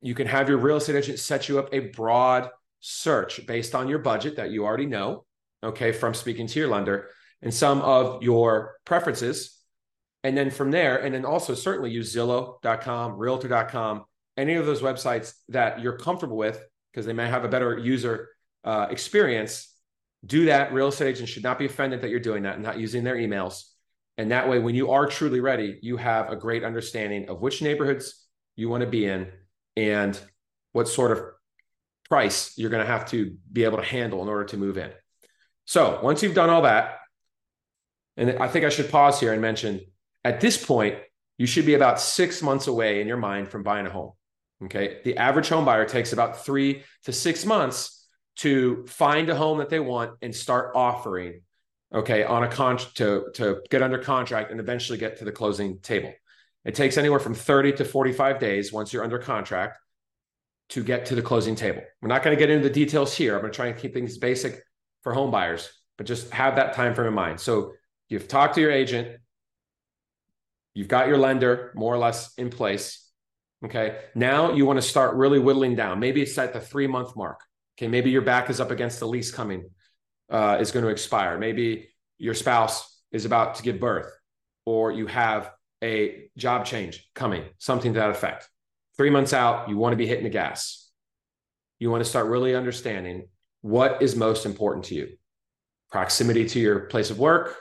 you 0.01 0.13
can 0.13 0.27
have 0.27 0.49
your 0.49 0.57
real 0.57 0.77
estate 0.77 0.95
agent 0.95 1.19
set 1.19 1.47
you 1.47 1.57
up 1.57 1.69
a 1.73 1.79
broad 1.79 2.49
search 2.79 3.45
based 3.47 3.73
on 3.73 3.87
your 3.87 3.99
budget 3.99 4.35
that 4.35 4.51
you 4.51 4.65
already 4.65 4.85
know, 4.85 5.25
okay, 5.63 5.91
from 5.91 6.13
speaking 6.13 6.47
to 6.47 6.59
your 6.59 6.67
lender 6.67 7.09
and 7.41 7.53
some 7.53 7.81
of 7.81 8.21
your 8.21 8.75
preferences. 8.85 9.53
And 10.23 10.35
then 10.35 10.49
from 10.49 10.71
there, 10.71 10.97
and 10.97 11.13
then 11.15 11.23
also 11.23 11.53
certainly 11.53 11.91
use 11.91 12.13
Zillow.com, 12.13 13.13
Realtor.com, 13.13 14.03
any 14.37 14.55
of 14.55 14.65
those 14.65 14.81
websites 14.81 15.33
that 15.49 15.81
you're 15.81 15.97
comfortable 15.97 16.37
with 16.37 16.63
because 16.91 17.05
they 17.05 17.13
may 17.13 17.27
have 17.27 17.43
a 17.43 17.49
better 17.49 17.77
user 17.77 18.29
uh, 18.63 18.87
experience 18.89 19.73
do 20.25 20.45
that. 20.45 20.73
Real 20.73 20.87
estate 20.87 21.09
agents 21.09 21.31
should 21.31 21.43
not 21.43 21.59
be 21.59 21.65
offended 21.65 22.01
that 22.01 22.09
you're 22.09 22.19
doing 22.19 22.43
that 22.43 22.55
and 22.55 22.63
not 22.63 22.79
using 22.79 23.03
their 23.03 23.15
emails. 23.15 23.63
And 24.17 24.31
that 24.31 24.49
way 24.49 24.59
when 24.59 24.75
you 24.75 24.91
are 24.91 25.05
truly 25.05 25.39
ready 25.39 25.79
you 25.81 25.97
have 25.97 26.31
a 26.31 26.35
great 26.35 26.63
understanding 26.63 27.29
of 27.29 27.41
which 27.41 27.61
neighborhoods 27.61 28.25
you 28.55 28.69
want 28.69 28.81
to 28.81 28.87
be 28.87 29.05
in 29.05 29.31
and 29.75 30.19
what 30.71 30.87
sort 30.87 31.11
of 31.11 31.21
price 32.09 32.57
you're 32.57 32.69
going 32.69 32.85
to 32.85 32.91
have 32.91 33.09
to 33.11 33.35
be 33.51 33.63
able 33.63 33.77
to 33.77 33.83
handle 33.83 34.21
in 34.23 34.29
order 34.29 34.45
to 34.45 34.57
move 34.57 34.77
in. 34.77 34.91
So 35.65 35.99
once 36.01 36.23
you've 36.23 36.33
done 36.33 36.49
all 36.49 36.63
that 36.63 36.97
and 38.17 38.31
i 38.39 38.47
think 38.47 38.65
i 38.65 38.69
should 38.69 38.89
pause 38.89 39.19
here 39.19 39.31
and 39.31 39.41
mention 39.41 39.79
at 40.25 40.41
this 40.41 40.63
point 40.63 40.97
you 41.37 41.45
should 41.45 41.65
be 41.65 41.75
about 41.75 42.01
six 42.01 42.41
months 42.41 42.67
away 42.67 42.99
in 42.99 43.07
your 43.07 43.17
mind 43.17 43.47
from 43.47 43.63
buying 43.63 43.85
a 43.85 43.89
home 43.89 44.11
Okay. 44.65 45.01
The 45.03 45.17
average 45.17 45.49
home 45.49 45.65
buyer 45.65 45.85
takes 45.85 46.13
about 46.13 46.43
three 46.43 46.83
to 47.03 47.13
six 47.13 47.45
months 47.45 48.07
to 48.37 48.85
find 48.87 49.29
a 49.29 49.35
home 49.35 49.59
that 49.59 49.69
they 49.69 49.79
want 49.79 50.11
and 50.21 50.35
start 50.35 50.71
offering, 50.75 51.41
okay, 51.93 52.23
on 52.23 52.43
a 52.43 52.47
con 52.47 52.77
to, 52.95 53.27
to 53.33 53.61
get 53.69 53.81
under 53.81 53.97
contract 53.97 54.51
and 54.51 54.59
eventually 54.59 54.97
get 54.97 55.17
to 55.17 55.25
the 55.25 55.31
closing 55.31 55.79
table. 55.79 56.13
It 56.65 56.75
takes 56.75 56.97
anywhere 56.97 57.19
from 57.19 57.33
30 57.33 57.73
to 57.73 57.85
45 57.85 58.39
days 58.39 58.73
once 58.73 58.93
you're 58.93 59.03
under 59.03 59.19
contract 59.19 59.79
to 60.69 60.83
get 60.83 61.05
to 61.07 61.15
the 61.15 61.21
closing 61.21 61.55
table. 61.55 61.81
We're 62.01 62.09
not 62.09 62.23
going 62.23 62.35
to 62.35 62.39
get 62.39 62.49
into 62.49 62.67
the 62.67 62.73
details 62.73 63.15
here. 63.15 63.35
I'm 63.35 63.41
going 63.41 63.53
to 63.53 63.55
try 63.55 63.67
and 63.67 63.77
keep 63.77 63.93
things 63.93 64.17
basic 64.17 64.61
for 65.01 65.13
home 65.13 65.31
buyers, 65.31 65.69
but 65.97 66.05
just 66.05 66.29
have 66.31 66.57
that 66.57 66.73
time 66.73 66.93
frame 66.93 67.07
in 67.07 67.13
mind. 67.13 67.39
So 67.39 67.73
you've 68.09 68.27
talked 68.27 68.55
to 68.55 68.61
your 68.61 68.71
agent, 68.71 69.17
you've 70.73 70.89
got 70.89 71.07
your 71.07 71.17
lender 71.17 71.71
more 71.75 71.93
or 71.93 71.97
less 71.97 72.33
in 72.37 72.49
place. 72.49 73.06
Okay. 73.65 73.97
Now 74.13 74.53
you 74.53 74.65
want 74.65 74.77
to 74.77 74.87
start 74.87 75.15
really 75.15 75.39
whittling 75.39 75.75
down. 75.75 75.99
Maybe 75.99 76.21
it's 76.21 76.37
at 76.37 76.53
the 76.53 76.59
three 76.59 76.87
month 76.87 77.15
mark. 77.15 77.41
Okay. 77.77 77.87
Maybe 77.87 78.11
your 78.11 78.21
back 78.21 78.49
is 78.49 78.59
up 78.59 78.71
against 78.71 78.99
the 78.99 79.07
lease 79.07 79.31
coming, 79.31 79.69
uh, 80.29 80.57
is 80.59 80.71
going 80.71 80.85
to 80.85 80.91
expire. 80.91 81.37
Maybe 81.37 81.89
your 82.17 82.33
spouse 82.33 83.01
is 83.11 83.25
about 83.25 83.55
to 83.55 83.63
give 83.63 83.79
birth, 83.79 84.11
or 84.65 84.91
you 84.91 85.07
have 85.07 85.51
a 85.83 86.29
job 86.37 86.65
change 86.65 87.09
coming, 87.13 87.43
something 87.57 87.93
to 87.93 87.99
that 87.99 88.09
effect. 88.09 88.49
Three 88.95 89.09
months 89.09 89.33
out, 89.33 89.69
you 89.69 89.77
want 89.77 89.93
to 89.93 89.97
be 89.97 90.07
hitting 90.07 90.23
the 90.23 90.29
gas. 90.29 90.89
You 91.79 91.91
want 91.91 92.03
to 92.03 92.09
start 92.09 92.27
really 92.27 92.55
understanding 92.55 93.27
what 93.61 94.01
is 94.01 94.15
most 94.15 94.45
important 94.45 94.85
to 94.85 94.95
you 94.95 95.17
proximity 95.89 96.45
to 96.45 96.59
your 96.59 96.81
place 96.81 97.09
of 97.11 97.17
work, 97.17 97.55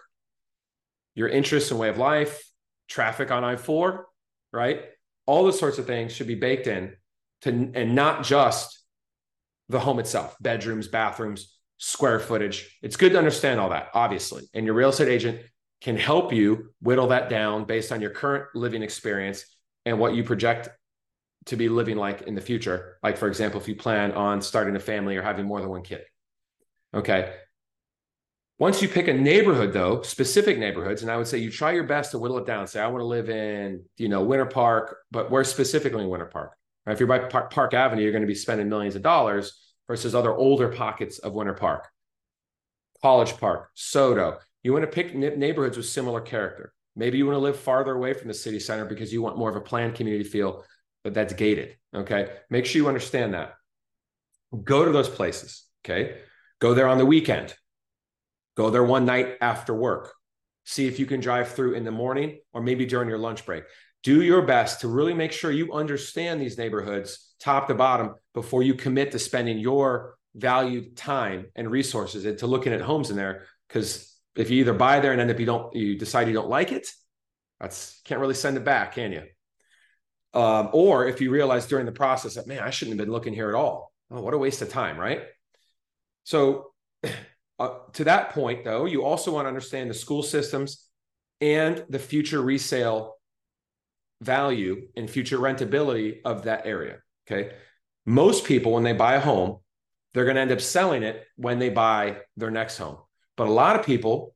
your 1.15 1.29
interests 1.29 1.71
and 1.71 1.79
way 1.79 1.89
of 1.89 1.97
life, 1.97 2.43
traffic 2.89 3.31
on 3.31 3.45
I 3.45 3.55
4, 3.55 4.05
right? 4.53 4.81
All 5.27 5.45
those 5.45 5.59
sorts 5.59 5.79
of 5.79 5.87
things 5.87 6.13
should 6.13 6.27
be 6.27 6.35
baked 6.35 6.67
in 6.67 6.95
to, 7.43 7.51
and 7.75 7.95
not 7.95 8.25
just 8.25 8.81
the 9.69 9.81
home 9.81 9.99
itself, 9.99 10.37
bedrooms, 10.41 10.89
bathrooms, 10.89 11.57
square 11.79 12.21
footage. 12.21 12.79
It's 12.83 12.97
good 12.97 13.13
to 13.13 13.19
understand 13.19 13.61
all 13.61 13.71
that, 13.71 13.89
obviously. 13.95 14.45
And 14.55 14.65
your 14.65 14.75
real 14.75 14.91
estate 14.91 15.09
agent 15.09 15.41
can 15.81 15.97
help 15.97 16.33
you 16.33 16.71
whittle 16.81 17.09
that 17.09 17.29
down 17.29 17.65
based 17.65 17.93
on 17.93 18.01
your 18.01 18.11
current 18.11 18.47
living 18.55 18.83
experience 18.83 19.45
and 19.85 19.99
what 19.99 20.15
you 20.15 20.25
project 20.25 20.69
to 21.47 21.57
be 21.57 21.69
living 21.69 21.97
like 21.97 22.23
in 22.23 22.35
the 22.35 22.41
future. 22.41 22.99
Like, 23.03 23.17
for 23.17 23.29
example, 23.29 23.61
if 23.61 23.69
you 23.69 23.77
plan 23.77 24.13
on 24.13 24.41
starting 24.41 24.75
a 24.77 24.81
family 24.81 25.17
or 25.17 25.23
having 25.23 25.47
more 25.47 25.61
than 25.61 25.69
one 25.69 25.83
kid. 25.83 26.03
Okay. 26.95 27.35
Once 28.59 28.81
you 28.81 28.89
pick 28.89 29.07
a 29.07 29.13
neighborhood, 29.13 29.73
though, 29.73 30.01
specific 30.03 30.59
neighborhoods, 30.59 31.03
and 31.03 31.11
I 31.11 31.17
would 31.17 31.27
say 31.27 31.39
you 31.39 31.51
try 31.51 31.73
your 31.73 31.85
best 31.85 32.13
to 32.13 32.19
whittle 32.19 32.39
it 32.39 32.47
down. 32.47 32.67
Say, 32.67 32.81
I 32.81 32.87
want 32.87 33.03
to 33.03 33.07
live 33.07 33.29
in, 33.29 33.85
you 33.99 34.09
know, 34.09 34.23
Winter 34.23 34.47
Park, 34.47 34.97
but 35.11 35.31
where 35.31 35.45
specifically 35.45 36.03
in 36.03 36.09
Winter 36.09 36.27
Park? 36.27 36.57
Right? 36.87 36.95
If 36.95 37.01
you're 37.01 37.07
by 37.07 37.19
Park, 37.19 37.53
Park 37.53 37.75
Avenue, 37.75 38.03
you're 38.03 38.13
going 38.13 38.23
to 38.23 38.29
be 38.29 38.35
spending 38.35 38.69
millions 38.69 38.97
of 38.97 39.03
dollars 39.03 39.61
versus 39.89 40.15
other 40.15 40.35
older 40.35 40.69
pockets 40.69 41.19
of 41.19 41.35
Winter 41.35 41.53
Park, 41.53 41.87
College 43.03 43.37
Park, 43.37 43.71
SoDo. 43.77 44.39
You 44.63 44.73
want 44.73 44.85
to 44.85 44.91
pick 44.91 45.15
neighborhoods 45.15 45.77
with 45.77 45.87
similar 45.87 46.21
character. 46.21 46.73
Maybe 46.97 47.19
you 47.19 47.27
want 47.27 47.37
to 47.37 47.41
live 47.41 47.59
farther 47.59 47.95
away 47.95 48.15
from 48.15 48.29
the 48.29 48.35
city 48.35 48.59
center 48.59 48.87
because 48.87 49.13
you 49.13 49.21
want 49.21 49.37
more 49.37 49.51
of 49.51 49.57
a 49.57 49.61
planned 49.61 49.95
community 49.95 50.25
feel 50.25 50.65
but 51.07 51.15
that's 51.15 51.35
gated. 51.35 51.77
Okay. 51.95 52.31
Make 52.51 52.67
sure 52.67 52.83
you 52.83 52.89
understand 52.89 53.35
that. 53.35 53.55
Go 54.65 54.85
to 54.85 54.91
those 54.91 55.09
places. 55.09 55.63
Okay. 55.85 56.17
Go 56.59 56.75
there 56.75 56.89
on 56.89 56.99
the 56.99 57.07
weekend. 57.07 57.55
Go 58.57 58.71
there 58.71 58.85
one 58.85 59.05
night 59.05 59.37
after 59.41 59.75
work. 59.75 60.13
See 60.65 60.87
if 60.87 60.99
you 60.99 61.07
can 61.07 61.21
drive 61.21 61.49
through 61.49 61.75
in 61.75 61.85
the 61.85 61.91
morning 61.91 62.41
or 62.53 62.63
maybe 62.63 62.87
during 62.87 63.09
your 63.09 63.19
lunch 63.19 63.47
break. 63.47 63.65
Do 64.03 64.23
your 64.23 64.43
best 64.43 64.81
to 64.81 64.89
really 64.89 65.15
make 65.15 65.33
sure 65.33 65.51
you 65.51 65.73
understand 65.73 66.41
these 66.41 66.59
neighborhoods 66.59 67.35
top 67.41 67.69
to 67.69 67.75
bottom 67.75 68.15
before 68.35 68.63
you 68.63 68.75
commit 68.75 69.13
to 69.13 69.19
spending 69.19 69.59
your 69.59 70.17
valued 70.35 70.97
time 70.97 71.47
and 71.55 71.71
resources 71.71 72.25
into 72.25 72.47
looking 72.47 72.73
at 72.73 72.81
homes 72.81 73.11
in 73.11 73.17
there. 73.17 73.47
Because 73.69 74.15
if 74.37 74.51
you 74.51 74.61
either 74.61 74.75
buy 74.75 75.01
there 75.01 75.13
and 75.13 75.21
end 75.21 75.31
up 75.31 75.41
you 75.41 75.47
don't 75.47 75.75
you 75.75 75.99
decide 75.99 76.29
you 76.29 76.35
don't 76.35 76.49
like 76.49 76.73
it, 76.73 76.89
that's 77.61 78.01
can't 78.05 78.21
really 78.21 78.35
send 78.35 78.57
it 78.57 78.65
back, 78.65 78.95
can 78.95 79.13
you? 79.13 79.23
Um, 80.35 80.69
or 80.73 81.07
if 81.09 81.21
you 81.21 81.31
realize 81.31 81.67
during 81.67 81.87
the 81.87 81.93
process 81.93 82.35
that, 82.35 82.47
man, 82.47 82.63
I 82.63 82.71
shouldn't 82.71 82.99
have 82.99 83.07
been 83.07 83.13
looking 83.13 83.33
here 83.33 83.49
at 83.49 83.55
all. 83.55 83.93
Oh, 84.11 84.21
what 84.21 84.35
a 84.35 84.39
waste 84.39 84.63
of 84.63 84.69
time, 84.69 84.99
right? 84.99 85.23
So, 86.25 86.73
uh, 87.59 87.71
to 87.95 88.05
that 88.05 88.31
point, 88.31 88.65
though, 88.65 88.85
you 88.85 89.05
also 89.05 89.33
want 89.33 89.45
to 89.45 89.49
understand 89.49 89.91
the 89.91 89.95
school 89.95 90.23
systems 90.23 90.89
and 91.41 91.85
the 91.89 91.99
future 91.99 92.41
resale 92.41 93.15
value 94.21 94.89
and 94.97 95.09
future 95.09 95.39
rentability 95.39 96.19
of 96.25 96.45
that 96.45 96.67
area. 96.67 96.99
Okay. 97.27 97.53
Most 98.05 98.45
people, 98.45 98.73
when 98.73 98.83
they 98.83 98.93
buy 98.93 99.15
a 99.15 99.21
home, 99.21 99.59
they're 100.15 100.25
going 100.25 100.37
to 100.37 100.43
end 100.43 100.53
up 100.53 100.61
selling 100.61 101.03
it 101.03 101.25
when 101.37 101.59
they 101.59 101.69
buy 101.69 102.19
their 102.37 102.51
next 102.51 102.79
home. 102.79 102.99
But 103.37 103.49
a 103.49 103.53
lot 103.53 103.79
of 103.79 103.85
people 103.85 104.35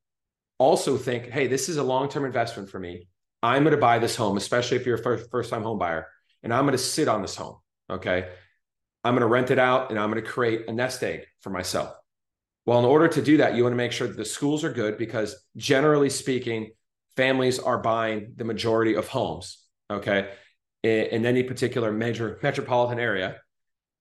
also 0.59 0.97
think, 0.97 1.31
hey, 1.31 1.47
this 1.47 1.69
is 1.69 1.77
a 1.77 1.83
long 1.83 2.09
term 2.09 2.25
investment 2.25 2.69
for 2.69 2.79
me. 2.79 3.09
I'm 3.43 3.63
going 3.63 3.75
to 3.75 3.81
buy 3.81 3.99
this 3.99 4.17
home, 4.17 4.37
especially 4.37 4.77
if 4.77 4.85
you're 4.85 4.97
a 4.97 5.19
first, 5.31 5.51
time 5.51 5.63
home 5.63 5.79
buyer, 5.79 6.07
and 6.43 6.53
I'm 6.53 6.65
going 6.65 6.73
to 6.73 6.79
sit 6.79 7.09
on 7.09 7.23
this 7.23 7.37
home. 7.37 7.57
Okay. 7.89 8.29
I'm 9.03 9.15
going 9.15 9.23
to 9.23 9.27
rent 9.27 9.51
it 9.51 9.59
out 9.59 9.91
and 9.91 9.99
I'm 9.99 10.11
going 10.11 10.23
to 10.23 10.31
create 10.31 10.69
a 10.69 10.73
nest 10.73 11.03
egg 11.03 11.25
for 11.41 11.49
myself. 11.49 11.95
Well, 12.67 12.79
in 12.79 12.85
order 12.85 13.09
to 13.09 13.23
do 13.23 13.39
that, 13.39 13.55
you 13.55 13.63
want 13.63 13.73
to 13.73 13.79
make 13.79 13.93
sure 13.93 14.07
that 14.07 14.17
the 14.17 14.25
schools 14.25 14.65
are 14.65 14.73
good 14.73 14.99
because 14.99 15.35
generally 15.57 16.11
speaking, 16.11 16.71
families 17.17 17.59
are 17.59 17.79
buying 17.79 18.35
the 18.37 18.45
majority 18.45 18.95
of 18.95 19.09
homes. 19.09 19.59
Okay. 19.91 20.31
In, 20.83 21.07
in 21.07 21.27
any 21.27 21.43
particular 21.43 21.93
major 21.93 22.39
metropolitan 22.43 22.99
area. 22.99 23.37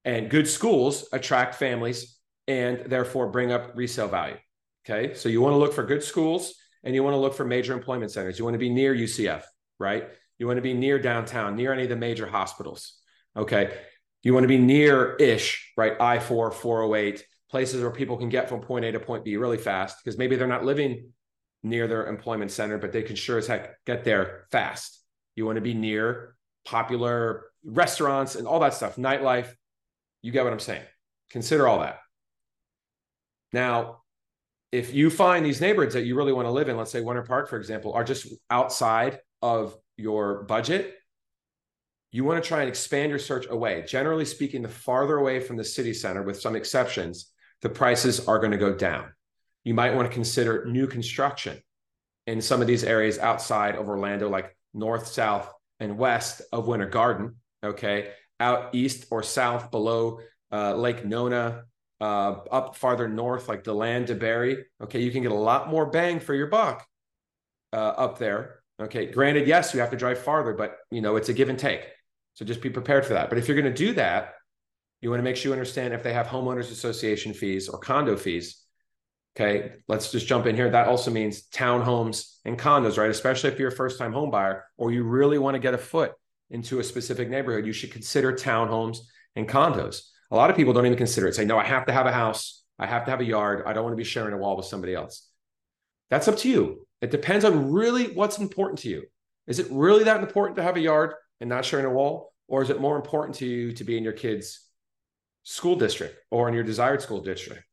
And 0.04 0.30
good 0.30 0.48
schools 0.48 1.08
attract 1.12 1.56
families 1.56 2.16
and 2.46 2.84
therefore 2.86 3.30
bring 3.30 3.52
up 3.52 3.72
resale 3.74 4.08
value. 4.08 4.36
Okay. 4.84 5.14
So 5.14 5.28
you 5.28 5.40
want 5.40 5.54
to 5.54 5.58
look 5.58 5.74
for 5.74 5.84
good 5.84 6.02
schools 6.02 6.54
and 6.82 6.94
you 6.94 7.02
want 7.02 7.14
to 7.14 7.18
look 7.18 7.34
for 7.34 7.44
major 7.44 7.74
employment 7.74 8.10
centers. 8.12 8.38
You 8.38 8.44
want 8.44 8.54
to 8.54 8.58
be 8.58 8.70
near 8.70 8.94
UCF, 8.94 9.42
right? 9.78 10.08
You 10.38 10.46
want 10.46 10.56
to 10.56 10.62
be 10.62 10.74
near 10.74 10.98
downtown, 10.98 11.56
near 11.56 11.72
any 11.72 11.82
of 11.82 11.90
the 11.90 11.96
major 11.96 12.26
hospitals. 12.26 12.94
Okay. 13.36 13.76
You 14.22 14.32
want 14.34 14.44
to 14.44 14.48
be 14.48 14.58
near 14.58 15.16
ish, 15.16 15.72
right? 15.76 16.00
I 16.00 16.18
4, 16.18 16.50
408, 16.50 17.24
places 17.50 17.82
where 17.82 17.90
people 17.90 18.16
can 18.16 18.28
get 18.28 18.48
from 18.48 18.60
point 18.60 18.84
A 18.84 18.92
to 18.92 19.00
point 19.00 19.24
B 19.24 19.36
really 19.36 19.58
fast 19.58 19.98
because 20.02 20.16
maybe 20.16 20.36
they're 20.36 20.46
not 20.46 20.64
living 20.64 21.10
near 21.62 21.86
their 21.88 22.06
employment 22.06 22.50
center, 22.50 22.78
but 22.78 22.92
they 22.92 23.02
can 23.02 23.16
sure 23.16 23.38
as 23.38 23.46
heck 23.46 23.84
get 23.84 24.04
there 24.04 24.46
fast. 24.50 25.02
You 25.34 25.46
want 25.46 25.56
to 25.56 25.62
be 25.62 25.74
near 25.74 26.36
popular 26.64 27.46
restaurants 27.64 28.34
and 28.34 28.46
all 28.46 28.60
that 28.60 28.74
stuff, 28.74 28.96
nightlife. 28.96 29.52
You 30.22 30.32
get 30.32 30.44
what 30.44 30.52
I'm 30.52 30.60
saying. 30.60 30.84
Consider 31.30 31.66
all 31.66 31.80
that. 31.80 31.98
Now, 33.52 34.02
if 34.72 34.94
you 34.94 35.10
find 35.10 35.44
these 35.44 35.60
neighborhoods 35.60 35.94
that 35.94 36.04
you 36.04 36.14
really 36.16 36.32
want 36.32 36.46
to 36.46 36.52
live 36.52 36.68
in, 36.68 36.76
let's 36.76 36.92
say 36.92 37.00
Winter 37.00 37.22
Park, 37.22 37.48
for 37.48 37.56
example, 37.56 37.92
are 37.92 38.04
just 38.04 38.32
outside 38.48 39.18
of 39.42 39.76
your 39.96 40.44
budget, 40.44 40.94
you 42.12 42.24
want 42.24 42.42
to 42.42 42.46
try 42.46 42.60
and 42.60 42.68
expand 42.68 43.10
your 43.10 43.18
search 43.18 43.46
away. 43.50 43.84
Generally 43.86 44.26
speaking, 44.26 44.62
the 44.62 44.68
farther 44.68 45.16
away 45.16 45.40
from 45.40 45.56
the 45.56 45.64
city 45.64 45.92
center, 45.92 46.22
with 46.22 46.40
some 46.40 46.54
exceptions, 46.56 47.32
the 47.62 47.68
prices 47.68 48.26
are 48.28 48.38
going 48.38 48.52
to 48.52 48.58
go 48.58 48.74
down. 48.74 49.12
You 49.64 49.74
might 49.74 49.94
want 49.94 50.08
to 50.08 50.14
consider 50.14 50.64
new 50.64 50.86
construction 50.86 51.60
in 52.26 52.40
some 52.40 52.60
of 52.60 52.66
these 52.66 52.84
areas 52.84 53.18
outside 53.18 53.76
of 53.76 53.88
Orlando, 53.88 54.28
like 54.28 54.56
north, 54.72 55.06
south, 55.06 55.52
and 55.78 55.98
west 55.98 56.42
of 56.52 56.66
Winter 56.66 56.86
Garden. 56.86 57.36
Okay. 57.62 58.12
Out 58.38 58.74
east 58.74 59.06
or 59.10 59.22
south 59.22 59.70
below 59.70 60.20
uh, 60.50 60.74
Lake 60.74 61.04
Nona, 61.04 61.64
uh, 62.00 62.36
up 62.50 62.76
farther 62.76 63.08
north, 63.08 63.48
like 63.48 63.64
DeLand, 63.64 64.06
DeBary, 64.06 64.62
okay, 64.82 65.00
you 65.00 65.10
can 65.10 65.22
get 65.22 65.32
a 65.32 65.34
lot 65.34 65.68
more 65.68 65.86
bang 65.86 66.18
for 66.18 66.34
your 66.34 66.46
buck 66.46 66.86
uh, 67.72 67.76
up 67.76 68.18
there. 68.18 68.60
Okay, 68.80 69.06
granted, 69.06 69.46
yes, 69.46 69.74
you 69.74 69.80
have 69.80 69.90
to 69.90 69.96
drive 69.96 70.18
farther, 70.18 70.54
but 70.54 70.78
you 70.90 71.02
know 71.02 71.16
it's 71.16 71.28
a 71.28 71.34
give 71.34 71.50
and 71.50 71.58
take. 71.58 71.82
So 72.34 72.44
just 72.44 72.62
be 72.62 72.70
prepared 72.70 73.04
for 73.04 73.12
that. 73.12 73.28
But 73.28 73.36
if 73.36 73.46
you're 73.46 73.60
going 73.60 73.72
to 73.72 73.86
do 73.86 73.92
that, 73.94 74.34
you 75.00 75.10
want 75.10 75.20
to 75.20 75.24
make 75.24 75.36
sure 75.36 75.50
you 75.50 75.52
understand 75.54 75.94
if 75.94 76.02
they 76.02 76.12
have 76.12 76.26
homeowners 76.26 76.70
association 76.70 77.32
fees 77.32 77.68
or 77.68 77.78
condo 77.78 78.16
fees. 78.16 78.62
Okay, 79.36 79.72
let's 79.88 80.10
just 80.10 80.26
jump 80.26 80.46
in 80.46 80.56
here. 80.56 80.70
That 80.70 80.88
also 80.88 81.10
means 81.10 81.48
townhomes 81.48 82.36
and 82.44 82.58
condos, 82.58 82.98
right? 82.98 83.10
Especially 83.10 83.50
if 83.50 83.58
you're 83.58 83.68
a 83.68 83.74
first 83.74 83.98
time 83.98 84.12
home 84.12 84.30
buyer 84.30 84.64
or 84.76 84.92
you 84.92 85.04
really 85.04 85.38
want 85.38 85.54
to 85.54 85.60
get 85.60 85.72
a 85.72 85.78
foot 85.78 86.12
into 86.50 86.80
a 86.80 86.84
specific 86.84 87.30
neighborhood, 87.30 87.64
you 87.64 87.72
should 87.72 87.92
consider 87.92 88.32
townhomes 88.32 88.98
and 89.36 89.48
condos. 89.48 90.02
A 90.30 90.36
lot 90.36 90.50
of 90.50 90.56
people 90.56 90.72
don't 90.72 90.86
even 90.86 90.98
consider 90.98 91.28
it. 91.28 91.34
Say, 91.34 91.44
no, 91.44 91.58
I 91.58 91.64
have 91.64 91.86
to 91.86 91.92
have 91.92 92.06
a 92.06 92.12
house. 92.12 92.64
I 92.78 92.86
have 92.86 93.04
to 93.04 93.10
have 93.10 93.20
a 93.20 93.24
yard. 93.24 93.64
I 93.66 93.72
don't 93.72 93.84
want 93.84 93.92
to 93.92 93.96
be 93.96 94.04
sharing 94.04 94.34
a 94.34 94.38
wall 94.38 94.56
with 94.56 94.66
somebody 94.66 94.94
else. 94.94 95.28
That's 96.10 96.28
up 96.28 96.36
to 96.38 96.48
you. 96.48 96.86
It 97.00 97.10
depends 97.10 97.44
on 97.44 97.70
really 97.70 98.12
what's 98.12 98.38
important 98.38 98.80
to 98.80 98.88
you. 98.88 99.04
Is 99.46 99.58
it 99.58 99.68
really 99.70 100.04
that 100.04 100.20
important 100.20 100.56
to 100.56 100.62
have 100.62 100.76
a 100.76 100.80
yard 100.80 101.14
and 101.40 101.48
not 101.48 101.64
sharing 101.64 101.86
a 101.86 101.90
wall? 101.90 102.32
Or 102.48 102.62
is 102.62 102.70
it 102.70 102.80
more 102.80 102.96
important 102.96 103.36
to 103.36 103.46
you 103.46 103.72
to 103.74 103.84
be 103.84 103.96
in 103.96 104.04
your 104.04 104.12
kid's 104.12 104.66
school 105.42 105.76
district 105.76 106.18
or 106.30 106.48
in 106.48 106.54
your 106.54 106.64
desired 106.64 107.02
school 107.02 107.20
district, 107.20 107.64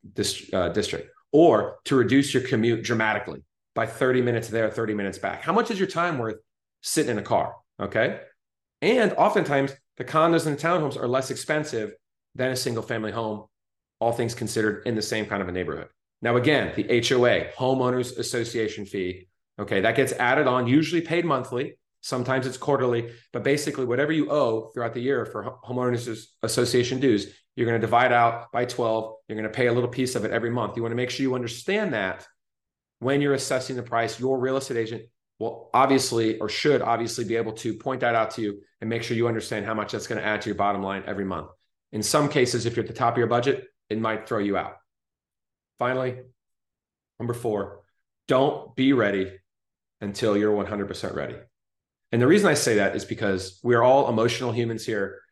uh, 0.52 0.68
district 0.70 1.10
or 1.32 1.78
to 1.84 1.96
reduce 1.96 2.32
your 2.32 2.42
commute 2.42 2.82
dramatically 2.82 3.42
by 3.74 3.86
30 3.86 4.22
minutes 4.22 4.48
there, 4.48 4.70
30 4.70 4.94
minutes 4.94 5.18
back? 5.18 5.42
How 5.42 5.52
much 5.52 5.70
is 5.70 5.78
your 5.78 5.88
time 5.88 6.18
worth 6.18 6.36
sitting 6.82 7.12
in 7.12 7.18
a 7.18 7.22
car? 7.22 7.54
Okay. 7.80 8.20
And 8.80 9.12
oftentimes 9.14 9.72
the 9.96 10.04
condos 10.04 10.46
and 10.46 10.56
the 10.56 10.62
townhomes 10.62 10.96
are 10.96 11.08
less 11.08 11.30
expensive 11.30 11.92
than 12.34 12.52
a 12.52 12.56
single 12.56 12.82
family 12.82 13.10
home, 13.10 13.46
all 14.00 14.12
things 14.12 14.34
considered, 14.34 14.86
in 14.86 14.94
the 14.94 15.02
same 15.02 15.26
kind 15.26 15.42
of 15.42 15.48
a 15.48 15.52
neighborhood. 15.52 15.88
Now, 16.22 16.36
again, 16.36 16.72
the 16.74 16.84
HOA, 16.84 17.52
homeowners 17.56 18.16
association 18.18 18.86
fee, 18.86 19.28
okay, 19.58 19.80
that 19.80 19.96
gets 19.96 20.12
added 20.14 20.46
on, 20.46 20.66
usually 20.66 21.00
paid 21.00 21.24
monthly. 21.24 21.78
Sometimes 22.00 22.46
it's 22.46 22.56
quarterly, 22.56 23.10
but 23.32 23.42
basically, 23.42 23.84
whatever 23.84 24.12
you 24.12 24.30
owe 24.30 24.70
throughout 24.72 24.94
the 24.94 25.00
year 25.00 25.26
for 25.26 25.58
homeowners 25.64 26.26
association 26.42 27.00
dues, 27.00 27.34
You're 27.58 27.66
going 27.66 27.80
to 27.80 27.84
divide 27.84 28.12
out 28.12 28.52
by 28.52 28.66
12. 28.66 29.14
You're 29.26 29.36
going 29.36 29.50
to 29.50 29.56
pay 29.56 29.66
a 29.66 29.72
little 29.72 29.90
piece 29.90 30.14
of 30.14 30.24
it 30.24 30.30
every 30.30 30.48
month. 30.48 30.76
You 30.76 30.82
want 30.82 30.92
to 30.92 30.96
make 30.96 31.10
sure 31.10 31.24
you 31.24 31.34
understand 31.34 31.92
that 31.92 32.24
when 33.00 33.20
you're 33.20 33.34
assessing 33.34 33.74
the 33.74 33.82
price, 33.82 34.20
your 34.20 34.38
real 34.38 34.58
estate 34.58 34.76
agent 34.76 35.02
will 35.40 35.68
obviously 35.74 36.38
or 36.38 36.48
should 36.48 36.82
obviously 36.82 37.24
be 37.24 37.34
able 37.34 37.50
to 37.54 37.74
point 37.74 38.02
that 38.02 38.14
out 38.14 38.30
to 38.30 38.42
you 38.42 38.60
and 38.80 38.88
make 38.88 39.02
sure 39.02 39.16
you 39.16 39.26
understand 39.26 39.66
how 39.66 39.74
much 39.74 39.90
that's 39.90 40.06
going 40.06 40.20
to 40.20 40.24
add 40.24 40.40
to 40.42 40.48
your 40.48 40.54
bottom 40.54 40.84
line 40.84 41.02
every 41.04 41.24
month. 41.24 41.48
In 41.90 42.00
some 42.00 42.28
cases, 42.28 42.64
if 42.64 42.76
you're 42.76 42.84
at 42.84 42.88
the 42.88 42.94
top 42.94 43.14
of 43.14 43.18
your 43.18 43.26
budget, 43.26 43.64
it 43.90 44.00
might 44.00 44.28
throw 44.28 44.38
you 44.38 44.56
out. 44.56 44.76
Finally, 45.80 46.16
number 47.18 47.34
four, 47.34 47.80
don't 48.28 48.76
be 48.76 48.92
ready 48.92 49.32
until 50.00 50.36
you're 50.36 50.54
100% 50.54 51.12
ready. 51.12 51.34
And 52.12 52.22
the 52.22 52.28
reason 52.28 52.48
I 52.48 52.54
say 52.54 52.76
that 52.76 52.94
is 52.94 53.04
because 53.04 53.58
we're 53.64 53.82
all 53.82 54.08
emotional 54.08 54.52
humans 54.52 54.86
here. 54.86 55.22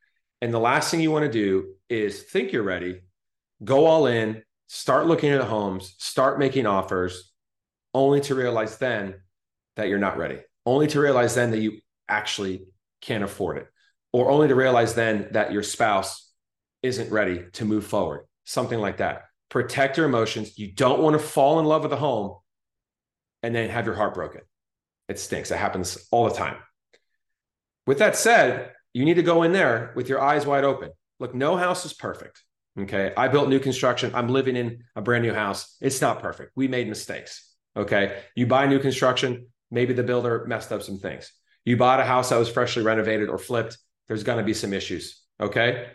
And 0.46 0.54
the 0.54 0.60
last 0.60 0.92
thing 0.92 1.00
you 1.00 1.10
want 1.10 1.24
to 1.24 1.28
do 1.28 1.74
is 1.88 2.22
think 2.22 2.52
you're 2.52 2.62
ready, 2.62 3.00
go 3.64 3.84
all 3.84 4.06
in, 4.06 4.44
start 4.68 5.08
looking 5.08 5.32
at 5.32 5.40
homes, 5.40 5.96
start 5.98 6.38
making 6.38 6.66
offers, 6.66 7.32
only 7.92 8.20
to 8.20 8.36
realize 8.36 8.78
then 8.78 9.16
that 9.74 9.88
you're 9.88 9.98
not 9.98 10.16
ready, 10.16 10.38
only 10.64 10.86
to 10.86 11.00
realize 11.00 11.34
then 11.34 11.50
that 11.50 11.58
you 11.58 11.80
actually 12.08 12.64
can't 13.00 13.24
afford 13.24 13.56
it, 13.56 13.66
or 14.12 14.30
only 14.30 14.46
to 14.46 14.54
realize 14.54 14.94
then 14.94 15.26
that 15.32 15.50
your 15.50 15.64
spouse 15.64 16.32
isn't 16.80 17.10
ready 17.10 17.46
to 17.54 17.64
move 17.64 17.84
forward, 17.84 18.24
something 18.44 18.78
like 18.78 18.98
that. 18.98 19.22
Protect 19.48 19.96
your 19.96 20.06
emotions. 20.06 20.56
You 20.56 20.70
don't 20.70 21.02
want 21.02 21.14
to 21.14 21.26
fall 21.26 21.58
in 21.58 21.66
love 21.66 21.82
with 21.82 21.92
a 21.92 21.96
home 21.96 22.36
and 23.42 23.52
then 23.52 23.68
have 23.68 23.84
your 23.84 23.96
heart 23.96 24.14
broken. 24.14 24.42
It 25.08 25.18
stinks. 25.18 25.50
It 25.50 25.58
happens 25.58 26.06
all 26.12 26.28
the 26.28 26.36
time. 26.36 26.58
With 27.84 27.98
that 27.98 28.14
said, 28.14 28.70
you 28.96 29.04
need 29.04 29.14
to 29.14 29.22
go 29.22 29.42
in 29.42 29.52
there 29.52 29.92
with 29.94 30.08
your 30.08 30.22
eyes 30.22 30.46
wide 30.46 30.64
open. 30.64 30.88
Look, 31.20 31.34
no 31.34 31.54
house 31.58 31.84
is 31.84 31.92
perfect. 31.92 32.42
Okay. 32.80 33.12
I 33.14 33.28
built 33.28 33.50
new 33.50 33.60
construction. 33.60 34.10
I'm 34.14 34.28
living 34.28 34.56
in 34.56 34.84
a 34.94 35.02
brand 35.02 35.22
new 35.22 35.34
house. 35.34 35.76
It's 35.82 36.00
not 36.00 36.22
perfect. 36.22 36.52
We 36.56 36.66
made 36.66 36.88
mistakes. 36.88 37.54
Okay. 37.76 38.22
You 38.34 38.46
buy 38.46 38.66
new 38.66 38.78
construction, 38.78 39.48
maybe 39.70 39.92
the 39.92 40.02
builder 40.02 40.46
messed 40.48 40.72
up 40.72 40.82
some 40.82 40.96
things. 40.98 41.30
You 41.66 41.76
bought 41.76 42.00
a 42.00 42.06
house 42.06 42.30
that 42.30 42.38
was 42.38 42.48
freshly 42.48 42.82
renovated 42.82 43.28
or 43.28 43.36
flipped, 43.36 43.76
there's 44.08 44.24
going 44.24 44.38
to 44.38 44.44
be 44.44 44.54
some 44.54 44.72
issues. 44.72 45.20
Okay. 45.38 45.88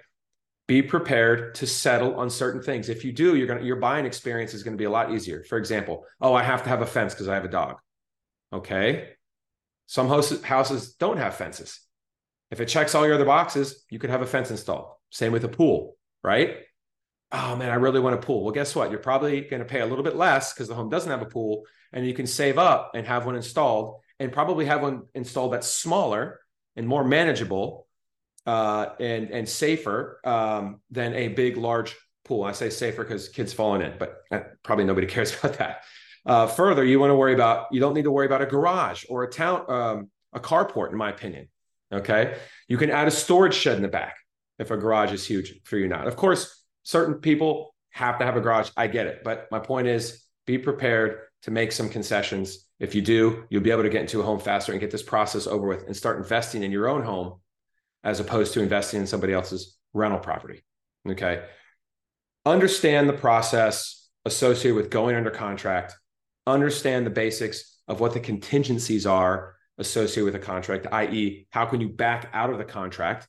Be 0.68 0.84
prepared 0.84 1.56
to 1.56 1.66
settle 1.66 2.18
on 2.18 2.30
certain 2.30 2.62
things. 2.62 2.88
If 2.88 3.04
you 3.04 3.14
do, 3.14 3.36
you're 3.36 3.48
going 3.48 3.62
to, 3.62 3.66
your 3.66 3.78
buying 3.78 4.06
experience 4.06 4.54
is 4.54 4.62
going 4.62 4.78
to 4.78 4.82
be 4.82 4.86
a 4.86 4.92
lot 4.92 5.12
easier. 5.12 5.44
For 5.50 5.58
example, 5.58 6.06
oh, 6.22 6.36
I 6.36 6.44
have 6.44 6.62
to 6.66 6.70
have 6.70 6.84
a 6.84 6.86
fence 6.86 7.16
because 7.16 7.28
I 7.28 7.34
have 7.34 7.46
a 7.46 7.50
dog. 7.50 7.78
Okay. 8.54 9.14
Some 9.88 10.08
houses 10.08 10.94
don't 11.00 11.18
have 11.18 11.34
fences. 11.34 11.80
If 12.52 12.60
it 12.60 12.68
checks 12.68 12.94
all 12.94 13.06
your 13.06 13.16
other 13.16 13.26
boxes, 13.26 13.86
you 13.90 13.98
could 13.98 14.10
have 14.10 14.22
a 14.22 14.28
fence 14.28 14.52
installed. 14.52 14.92
Same 15.10 15.32
with 15.32 15.46
a 15.46 15.50
pool, 15.50 15.96
right? 16.24 16.58
Oh 17.32 17.56
man, 17.56 17.70
I 17.70 17.76
really 17.76 18.02
want 18.02 18.16
a 18.16 18.18
pool. 18.18 18.44
Well, 18.44 18.54
guess 18.54 18.76
what? 18.76 18.92
You're 18.92 19.00
probably 19.00 19.42
going 19.42 19.62
to 19.62 19.68
pay 19.68 19.80
a 19.80 19.86
little 19.86 20.04
bit 20.04 20.18
less 20.18 20.54
because 20.54 20.68
the 20.68 20.76
home 20.76 20.90
doesn't 20.90 21.10
have 21.10 21.22
a 21.22 21.26
pool, 21.26 21.64
and 21.94 22.06
you 22.06 22.14
can 22.14 22.28
save 22.28 22.58
up 22.58 22.92
and 22.94 23.08
have 23.08 23.26
one 23.26 23.36
installed, 23.36 24.02
and 24.20 24.34
probably 24.34 24.66
have 24.66 24.82
one 24.82 25.04
installed 25.16 25.54
that's 25.54 25.68
smaller 25.68 26.42
and 26.76 26.86
more 26.86 27.06
manageable, 27.06 27.88
uh, 28.46 28.88
and 29.00 29.32
and 29.32 29.48
safer 29.48 30.20
um, 30.26 30.82
than 30.92 31.14
a 31.14 31.30
big, 31.30 31.56
large 31.56 31.96
pool. 32.26 32.44
I 32.44 32.52
say 32.52 32.70
safer 32.70 33.04
because 33.04 33.30
kids 33.30 33.54
falling 33.54 33.82
in, 33.82 33.94
but 33.98 34.18
uh, 34.30 34.42
probably 34.62 34.84
nobody 34.84 35.08
cares 35.16 35.38
about 35.38 35.58
that. 35.58 35.84
Uh, 36.26 36.48
further, 36.48 36.84
you 36.84 37.00
want 37.00 37.12
to 37.12 37.16
worry 37.16 37.34
about 37.34 37.68
you 37.72 37.80
don't 37.80 37.94
need 37.94 38.04
to 38.04 38.12
worry 38.12 38.26
about 38.26 38.42
a 38.42 38.46
garage 38.46 39.06
or 39.08 39.24
a 39.24 39.32
town 39.32 39.64
um, 39.70 40.10
a 40.34 40.40
carport, 40.40 40.92
in 40.92 40.98
my 40.98 41.10
opinion. 41.10 41.48
Okay, 41.92 42.38
you 42.68 42.78
can 42.78 42.90
add 42.90 43.08
a 43.08 43.12
storage 43.12 43.54
shed 43.54 43.76
in 43.76 43.82
the 43.82 43.88
back 43.88 44.18
if 44.60 44.72
a 44.72 44.78
garage 44.78 45.12
is 45.12 45.26
huge 45.26 45.60
for 45.64 45.78
you. 45.78 45.88
Not, 45.88 46.08
of 46.08 46.16
course, 46.16 46.64
certain 46.84 47.16
people 47.16 47.76
have 47.90 48.20
to 48.20 48.26
have 48.26 48.38
a 48.38 48.42
garage. 48.42 48.70
I 48.78 48.88
get 48.88 49.08
it, 49.08 49.24
but 49.24 49.48
my 49.52 49.60
point 49.60 49.88
is, 49.88 50.24
be 50.46 50.58
prepared 50.58 51.20
to 51.44 51.52
make 51.52 51.72
some 51.72 51.90
concessions. 51.90 52.66
If 52.80 52.96
you 52.96 53.02
do, 53.02 53.44
you'll 53.50 53.62
be 53.62 53.72
able 53.72 53.84
to 53.84 53.90
get 53.90 54.02
into 54.02 54.22
a 54.22 54.24
home 54.24 54.40
faster 54.40 54.72
and 54.72 54.82
get 54.82 54.92
this 54.92 55.04
process 55.04 55.48
over 55.48 55.68
with 55.68 55.86
and 55.86 55.96
start 55.96 56.18
investing 56.18 56.64
in 56.64 56.72
your 56.72 56.88
own 56.88 57.04
home 57.04 57.40
as 58.04 58.20
opposed 58.20 58.54
to 58.54 58.62
investing 58.62 59.02
in 59.02 59.08
somebody 59.08 59.34
else's 59.34 59.78
rental 59.94 60.20
property. 60.20 60.64
Okay. 61.08 61.44
Understand 62.46 63.08
the 63.08 63.14
process 63.14 64.10
associated 64.26 64.76
with 64.76 64.90
going 64.90 65.16
under 65.16 65.30
contract 65.30 65.96
understand 66.48 67.06
the 67.06 67.12
basics 67.12 67.80
of 67.88 68.00
what 68.00 68.14
the 68.14 68.20
contingencies 68.20 69.06
are 69.06 69.56
associated 69.82 70.24
with 70.26 70.36
a 70.36 70.46
contract, 70.46 70.88
i.e., 70.92 71.48
how 71.50 71.66
can 71.66 71.82
you 71.82 71.90
back 71.90 72.30
out 72.34 72.50
of 72.50 72.58
the 72.58 72.64
contract 72.64 73.28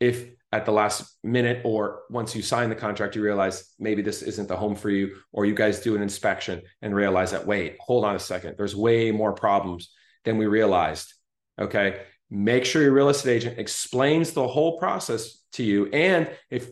if 0.00 0.30
at 0.52 0.64
the 0.64 0.72
last 0.72 1.16
minute 1.22 1.60
or 1.64 2.02
once 2.10 2.34
you 2.34 2.42
sign 2.42 2.68
the 2.68 2.74
contract, 2.74 3.14
you 3.14 3.22
realize 3.22 3.72
maybe 3.78 4.02
this 4.02 4.22
isn't 4.22 4.48
the 4.48 4.56
home 4.56 4.74
for 4.74 4.90
you, 4.90 5.14
or 5.32 5.46
you 5.46 5.54
guys 5.54 5.80
do 5.80 5.94
an 5.94 6.02
inspection 6.02 6.62
and 6.82 6.94
realize 6.94 7.30
that, 7.30 7.46
wait, 7.46 7.76
hold 7.78 8.04
on 8.04 8.16
a 8.16 8.18
second, 8.18 8.56
there's 8.56 8.74
way 8.74 9.12
more 9.12 9.32
problems 9.32 9.92
than 10.24 10.38
we 10.38 10.46
realized. 10.46 11.14
Okay. 11.60 12.00
Make 12.30 12.64
sure 12.64 12.82
your 12.82 12.92
real 12.92 13.08
estate 13.08 13.36
agent 13.36 13.58
explains 13.58 14.32
the 14.32 14.46
whole 14.46 14.78
process 14.78 15.42
to 15.52 15.62
you. 15.62 15.86
And 15.86 16.30
if 16.48 16.68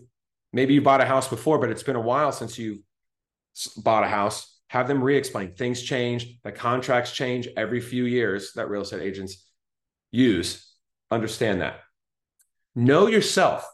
maybe 0.53 0.75
you 0.75 0.83
bought 0.83 1.01
a 1.01 1.07
house 1.07 1.29
before, 1.29 1.59
but 1.59 1.71
it's 1.71 1.83
been 1.83 1.97
a 1.97 2.01
while 2.01 2.33
since 2.33 2.59
you 2.59 2.83
bought 3.77 4.05
a 4.05 4.09
house, 4.09 4.58
have 4.68 4.87
them 4.87 5.02
re-explain. 5.02 5.54
Things 5.54 5.83
change 5.83 6.40
the 6.42 6.52
contracts 6.52 7.12
change 7.12 7.48
every 7.57 7.81
few 7.81 8.04
years 8.04 8.52
that 8.54 8.68
real 8.68 8.83
estate 8.83 9.02
agents 9.02 9.46
use. 10.11 10.72
Understand 11.11 11.62
that. 11.62 11.81
Know 12.74 13.07
yourself. 13.07 13.66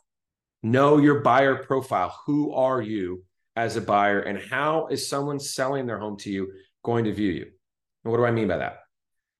Know 0.63 0.99
your 0.99 1.21
buyer 1.21 1.57
profile. 1.57 2.19
Who 2.27 2.53
are 2.55 2.81
you 2.81 3.25
as 3.57 3.77
a 3.77 3.81
buyer 3.81 4.21
and 4.21 4.39
how 4.39 4.87
is 4.87 5.09
someone 5.09 5.39
selling 5.39 5.87
their 5.87 5.99
home 5.99 6.17
to 6.19 6.31
you 6.31 6.53
going 6.83 7.05
to 7.05 7.13
view 7.13 7.31
you? 7.31 7.47
And 8.05 8.11
what 8.11 8.19
do 8.19 8.25
i 8.25 8.31
mean 8.31 8.49
by 8.49 8.59
that? 8.59 8.79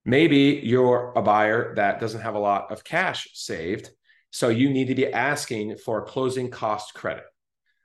Maybe 0.03 0.61
you're 0.63 1.13
a 1.15 1.21
buyer 1.21 1.73
that 1.75 1.99
doesn't 1.99 2.21
have 2.21 2.35
a 2.35 2.39
lot 2.39 2.71
of 2.71 2.83
cash 2.83 3.27
saved 3.33 3.89
so 4.29 4.49
you 4.49 4.69
need 4.69 4.87
to 4.87 4.95
be 4.95 5.11
asking 5.11 5.77
for 5.77 5.99
a 5.99 6.05
closing 6.05 6.51
cost 6.51 6.93
credit. 6.93 7.23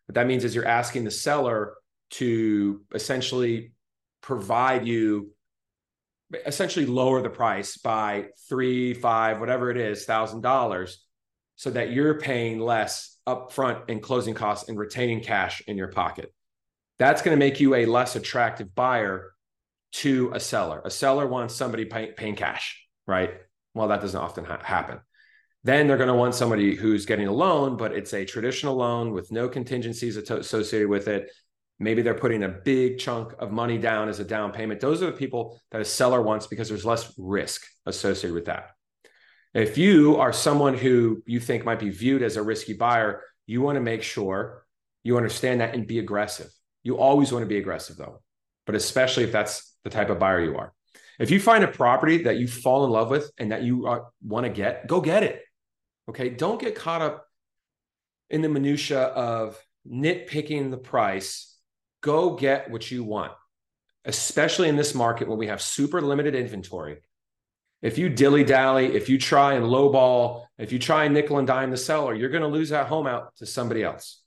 What 0.06 0.16
that 0.16 0.26
means 0.26 0.44
is 0.44 0.54
you're 0.54 0.66
asking 0.66 1.04
the 1.04 1.10
seller 1.10 1.74
to 2.10 2.82
essentially 2.94 3.72
provide 4.22 4.86
you 4.86 5.32
essentially 6.46 6.86
lower 6.86 7.22
the 7.22 7.30
price 7.30 7.76
by 7.76 8.26
three, 8.48 8.94
five, 8.94 9.40
whatever 9.40 9.70
it 9.70 9.76
is, 9.76 10.04
thousand 10.04 10.42
dollars, 10.42 11.04
so 11.56 11.70
that 11.70 11.92
you're 11.92 12.18
paying 12.18 12.58
less 12.60 13.18
upfront 13.26 13.88
in 13.88 14.00
closing 14.00 14.34
costs 14.34 14.68
and 14.68 14.78
retaining 14.78 15.20
cash 15.20 15.62
in 15.66 15.76
your 15.76 15.88
pocket. 15.88 16.32
That's 16.98 17.22
going 17.22 17.36
to 17.36 17.38
make 17.38 17.60
you 17.60 17.74
a 17.74 17.86
less 17.86 18.16
attractive 18.16 18.74
buyer 18.74 19.32
to 19.92 20.30
a 20.34 20.40
seller. 20.40 20.80
A 20.84 20.90
seller 20.90 21.26
wants 21.26 21.54
somebody 21.54 21.84
pay, 21.84 22.12
paying 22.12 22.36
cash, 22.36 22.86
right? 23.06 23.34
Well, 23.74 23.88
that 23.88 24.00
doesn't 24.00 24.20
often 24.20 24.44
ha- 24.44 24.62
happen. 24.62 25.00
Then 25.64 25.86
they're 25.86 25.96
going 25.96 26.08
to 26.08 26.14
want 26.14 26.34
somebody 26.34 26.74
who's 26.74 27.06
getting 27.06 27.28
a 27.28 27.32
loan, 27.32 27.76
but 27.76 27.92
it's 27.92 28.14
a 28.14 28.24
traditional 28.24 28.76
loan 28.76 29.12
with 29.12 29.30
no 29.30 29.48
contingencies 29.48 30.16
associated 30.16 30.88
with 30.88 31.08
it 31.08 31.30
Maybe 31.82 32.02
they're 32.02 32.14
putting 32.14 32.42
a 32.42 32.48
big 32.48 32.98
chunk 32.98 33.32
of 33.38 33.50
money 33.50 33.78
down 33.78 34.10
as 34.10 34.20
a 34.20 34.24
down 34.24 34.52
payment. 34.52 34.80
Those 34.80 35.02
are 35.02 35.06
the 35.06 35.12
people 35.12 35.58
that 35.70 35.80
a 35.80 35.84
seller 35.84 36.20
wants 36.20 36.46
because 36.46 36.68
there's 36.68 36.84
less 36.84 37.12
risk 37.16 37.62
associated 37.86 38.34
with 38.34 38.44
that. 38.44 38.72
If 39.54 39.78
you 39.78 40.18
are 40.18 40.32
someone 40.32 40.74
who 40.76 41.22
you 41.26 41.40
think 41.40 41.64
might 41.64 41.80
be 41.80 41.88
viewed 41.88 42.22
as 42.22 42.36
a 42.36 42.42
risky 42.42 42.74
buyer, 42.74 43.22
you 43.46 43.62
want 43.62 43.76
to 43.76 43.80
make 43.80 44.02
sure 44.02 44.66
you 45.02 45.16
understand 45.16 45.62
that 45.62 45.74
and 45.74 45.86
be 45.86 45.98
aggressive. 45.98 46.50
You 46.82 46.98
always 46.98 47.32
want 47.32 47.44
to 47.44 47.48
be 47.48 47.58
aggressive 47.58 47.96
though, 47.96 48.22
but 48.66 48.74
especially 48.74 49.24
if 49.24 49.32
that's 49.32 49.74
the 49.82 49.90
type 49.90 50.10
of 50.10 50.18
buyer 50.18 50.44
you 50.44 50.56
are. 50.56 50.74
If 51.18 51.30
you 51.30 51.40
find 51.40 51.64
a 51.64 51.68
property 51.68 52.24
that 52.24 52.36
you 52.36 52.46
fall 52.46 52.84
in 52.84 52.90
love 52.90 53.10
with 53.10 53.30
and 53.38 53.52
that 53.52 53.62
you 53.62 53.86
are, 53.86 54.06
want 54.22 54.44
to 54.44 54.50
get, 54.52 54.86
go 54.86 55.00
get 55.00 55.22
it. 55.22 55.42
Okay. 56.10 56.28
Don't 56.28 56.60
get 56.60 56.74
caught 56.74 57.02
up 57.02 57.26
in 58.28 58.42
the 58.42 58.48
minutia 58.48 59.00
of 59.00 59.58
nitpicking 59.90 60.70
the 60.70 60.78
price 60.78 61.49
go 62.00 62.34
get 62.36 62.70
what 62.70 62.90
you 62.90 63.04
want, 63.04 63.32
especially 64.04 64.68
in 64.68 64.76
this 64.76 64.94
market 64.94 65.28
when 65.28 65.38
we 65.38 65.48
have 65.48 65.62
super 65.62 66.00
limited 66.00 66.34
inventory. 66.34 66.98
If 67.82 67.96
you 67.96 68.10
dilly 68.10 68.44
dally, 68.44 68.94
if 68.94 69.08
you 69.08 69.18
try 69.18 69.54
and 69.54 69.64
lowball, 69.64 70.44
if 70.58 70.70
you 70.72 70.78
try 70.78 71.04
and 71.04 71.14
nickel 71.14 71.38
and 71.38 71.46
dime 71.46 71.70
the 71.70 71.76
seller, 71.76 72.14
you're 72.14 72.28
going 72.28 72.42
to 72.42 72.48
lose 72.48 72.70
that 72.70 72.88
home 72.88 73.06
out 73.06 73.34
to 73.36 73.46
somebody 73.46 73.82
else. 73.82 74.20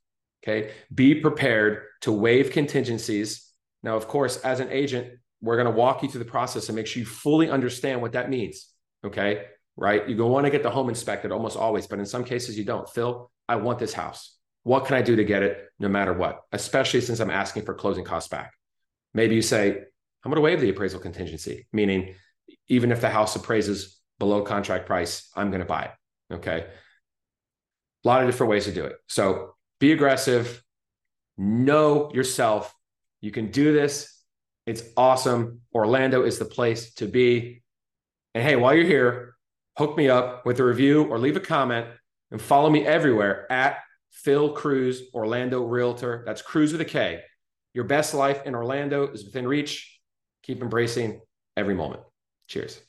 Okay. 0.44 0.72
Be 0.94 1.16
prepared 1.16 1.84
to 2.02 2.12
waive 2.12 2.52
contingencies. 2.52 3.50
Now, 3.84 3.96
of 3.96 4.08
course, 4.08 4.38
as 4.38 4.60
an 4.60 4.70
agent, 4.72 5.20
we're 5.42 5.56
going 5.56 5.72
to 5.72 5.78
walk 5.78 6.04
you 6.04 6.10
through 6.10 6.24
the 6.24 6.30
process 6.30 6.68
and 6.70 6.76
make 6.76 6.88
sure 6.88 7.00
you 7.00 7.06
fully 7.06 7.50
understand 7.50 8.02
what 8.02 8.14
that 8.14 8.30
means. 8.30 8.68
Okay. 9.06 9.46
Right. 9.76 10.08
You 10.08 10.16
go 10.16 10.28
want 10.28 10.46
to 10.46 10.52
get 10.52 10.64
the 10.64 10.70
home 10.70 10.90
inspected 10.90 11.32
almost 11.32 11.58
always, 11.58 11.88
but 11.88 12.00
in 12.00 12.06
some 12.06 12.24
cases 12.24 12.58
you 12.58 12.64
don't. 12.64 12.90
Phil, 12.90 13.32
I 13.48 13.58
want 13.58 13.80
this 13.80 13.94
house. 13.94 14.38
What 14.64 14.86
can 14.86 14.96
I 14.96 15.02
do 15.02 15.16
to 15.18 15.24
get 15.24 15.44
it 15.44 15.70
no 15.80 15.90
matter 15.90 16.14
what? 16.14 16.42
Especially 16.52 17.02
since 17.02 17.20
I'm 17.20 17.30
asking 17.30 17.64
for 17.64 17.74
closing 17.74 18.06
costs 18.06 18.30
back. 18.30 18.54
Maybe 19.14 19.36
you 19.36 19.42
say, 19.42 19.70
I'm 19.72 20.32
going 20.32 20.36
to 20.36 20.42
waive 20.42 20.62
the 20.62 20.70
appraisal 20.70 21.00
contingency, 21.00 21.68
meaning 21.74 22.16
even 22.70 22.92
if 22.92 23.02
the 23.02 23.10
house 23.10 23.36
appraises 23.36 24.00
below 24.20 24.42
contract 24.42 24.86
price, 24.86 25.30
I'm 25.36 25.50
going 25.50 25.60
to 25.60 25.66
buy 25.66 25.84
it. 25.84 26.36
Okay. 26.36 26.66
A 28.04 28.08
lot 28.08 28.22
of 28.22 28.28
different 28.28 28.52
ways 28.52 28.66
to 28.66 28.72
do 28.72 28.86
it. 28.86 28.96
So 29.08 29.56
be 29.80 29.92
aggressive, 29.92 30.64
know 31.38 32.12
yourself. 32.14 32.74
You 33.22 33.32
can 33.32 33.52
do 33.52 33.74
this. 33.74 34.10
It's 34.66 34.84
awesome. 34.96 35.62
Orlando 35.74 36.24
is 36.24 36.40
the 36.40 36.46
place 36.46 36.94
to 36.96 37.08
be. 37.08 37.64
And 38.34 38.44
hey, 38.44 38.56
while 38.56 38.74
you're 38.74 38.86
here, 38.86 39.36
hook 39.78 39.98
me 39.98 40.10
up 40.10 40.46
with 40.46 40.60
a 40.60 40.64
review 40.64 41.04
or 41.04 41.20
leave 41.20 41.36
a 41.36 41.42
comment 41.42 41.88
and 42.32 42.42
follow 42.42 42.70
me 42.70 42.86
everywhere 42.86 43.52
at 43.52 43.80
Phil 44.14 44.54
Kruse, 44.54 45.04
Orlando 45.14 45.64
Realtor. 45.64 46.24
That's 46.26 46.42
Kruse 46.42 46.72
with 46.72 46.82
a 46.82 46.86
K. 46.86 47.22
Your 47.74 47.84
best 47.84 48.14
life 48.14 48.46
in 48.46 48.56
Orlando 48.56 49.08
is 49.08 49.26
within 49.26 49.48
reach. 49.48 50.00
Keep 50.44 50.62
embracing 50.62 51.20
every 51.58 51.74
moment. 51.74 52.02
Cheers. 52.48 52.80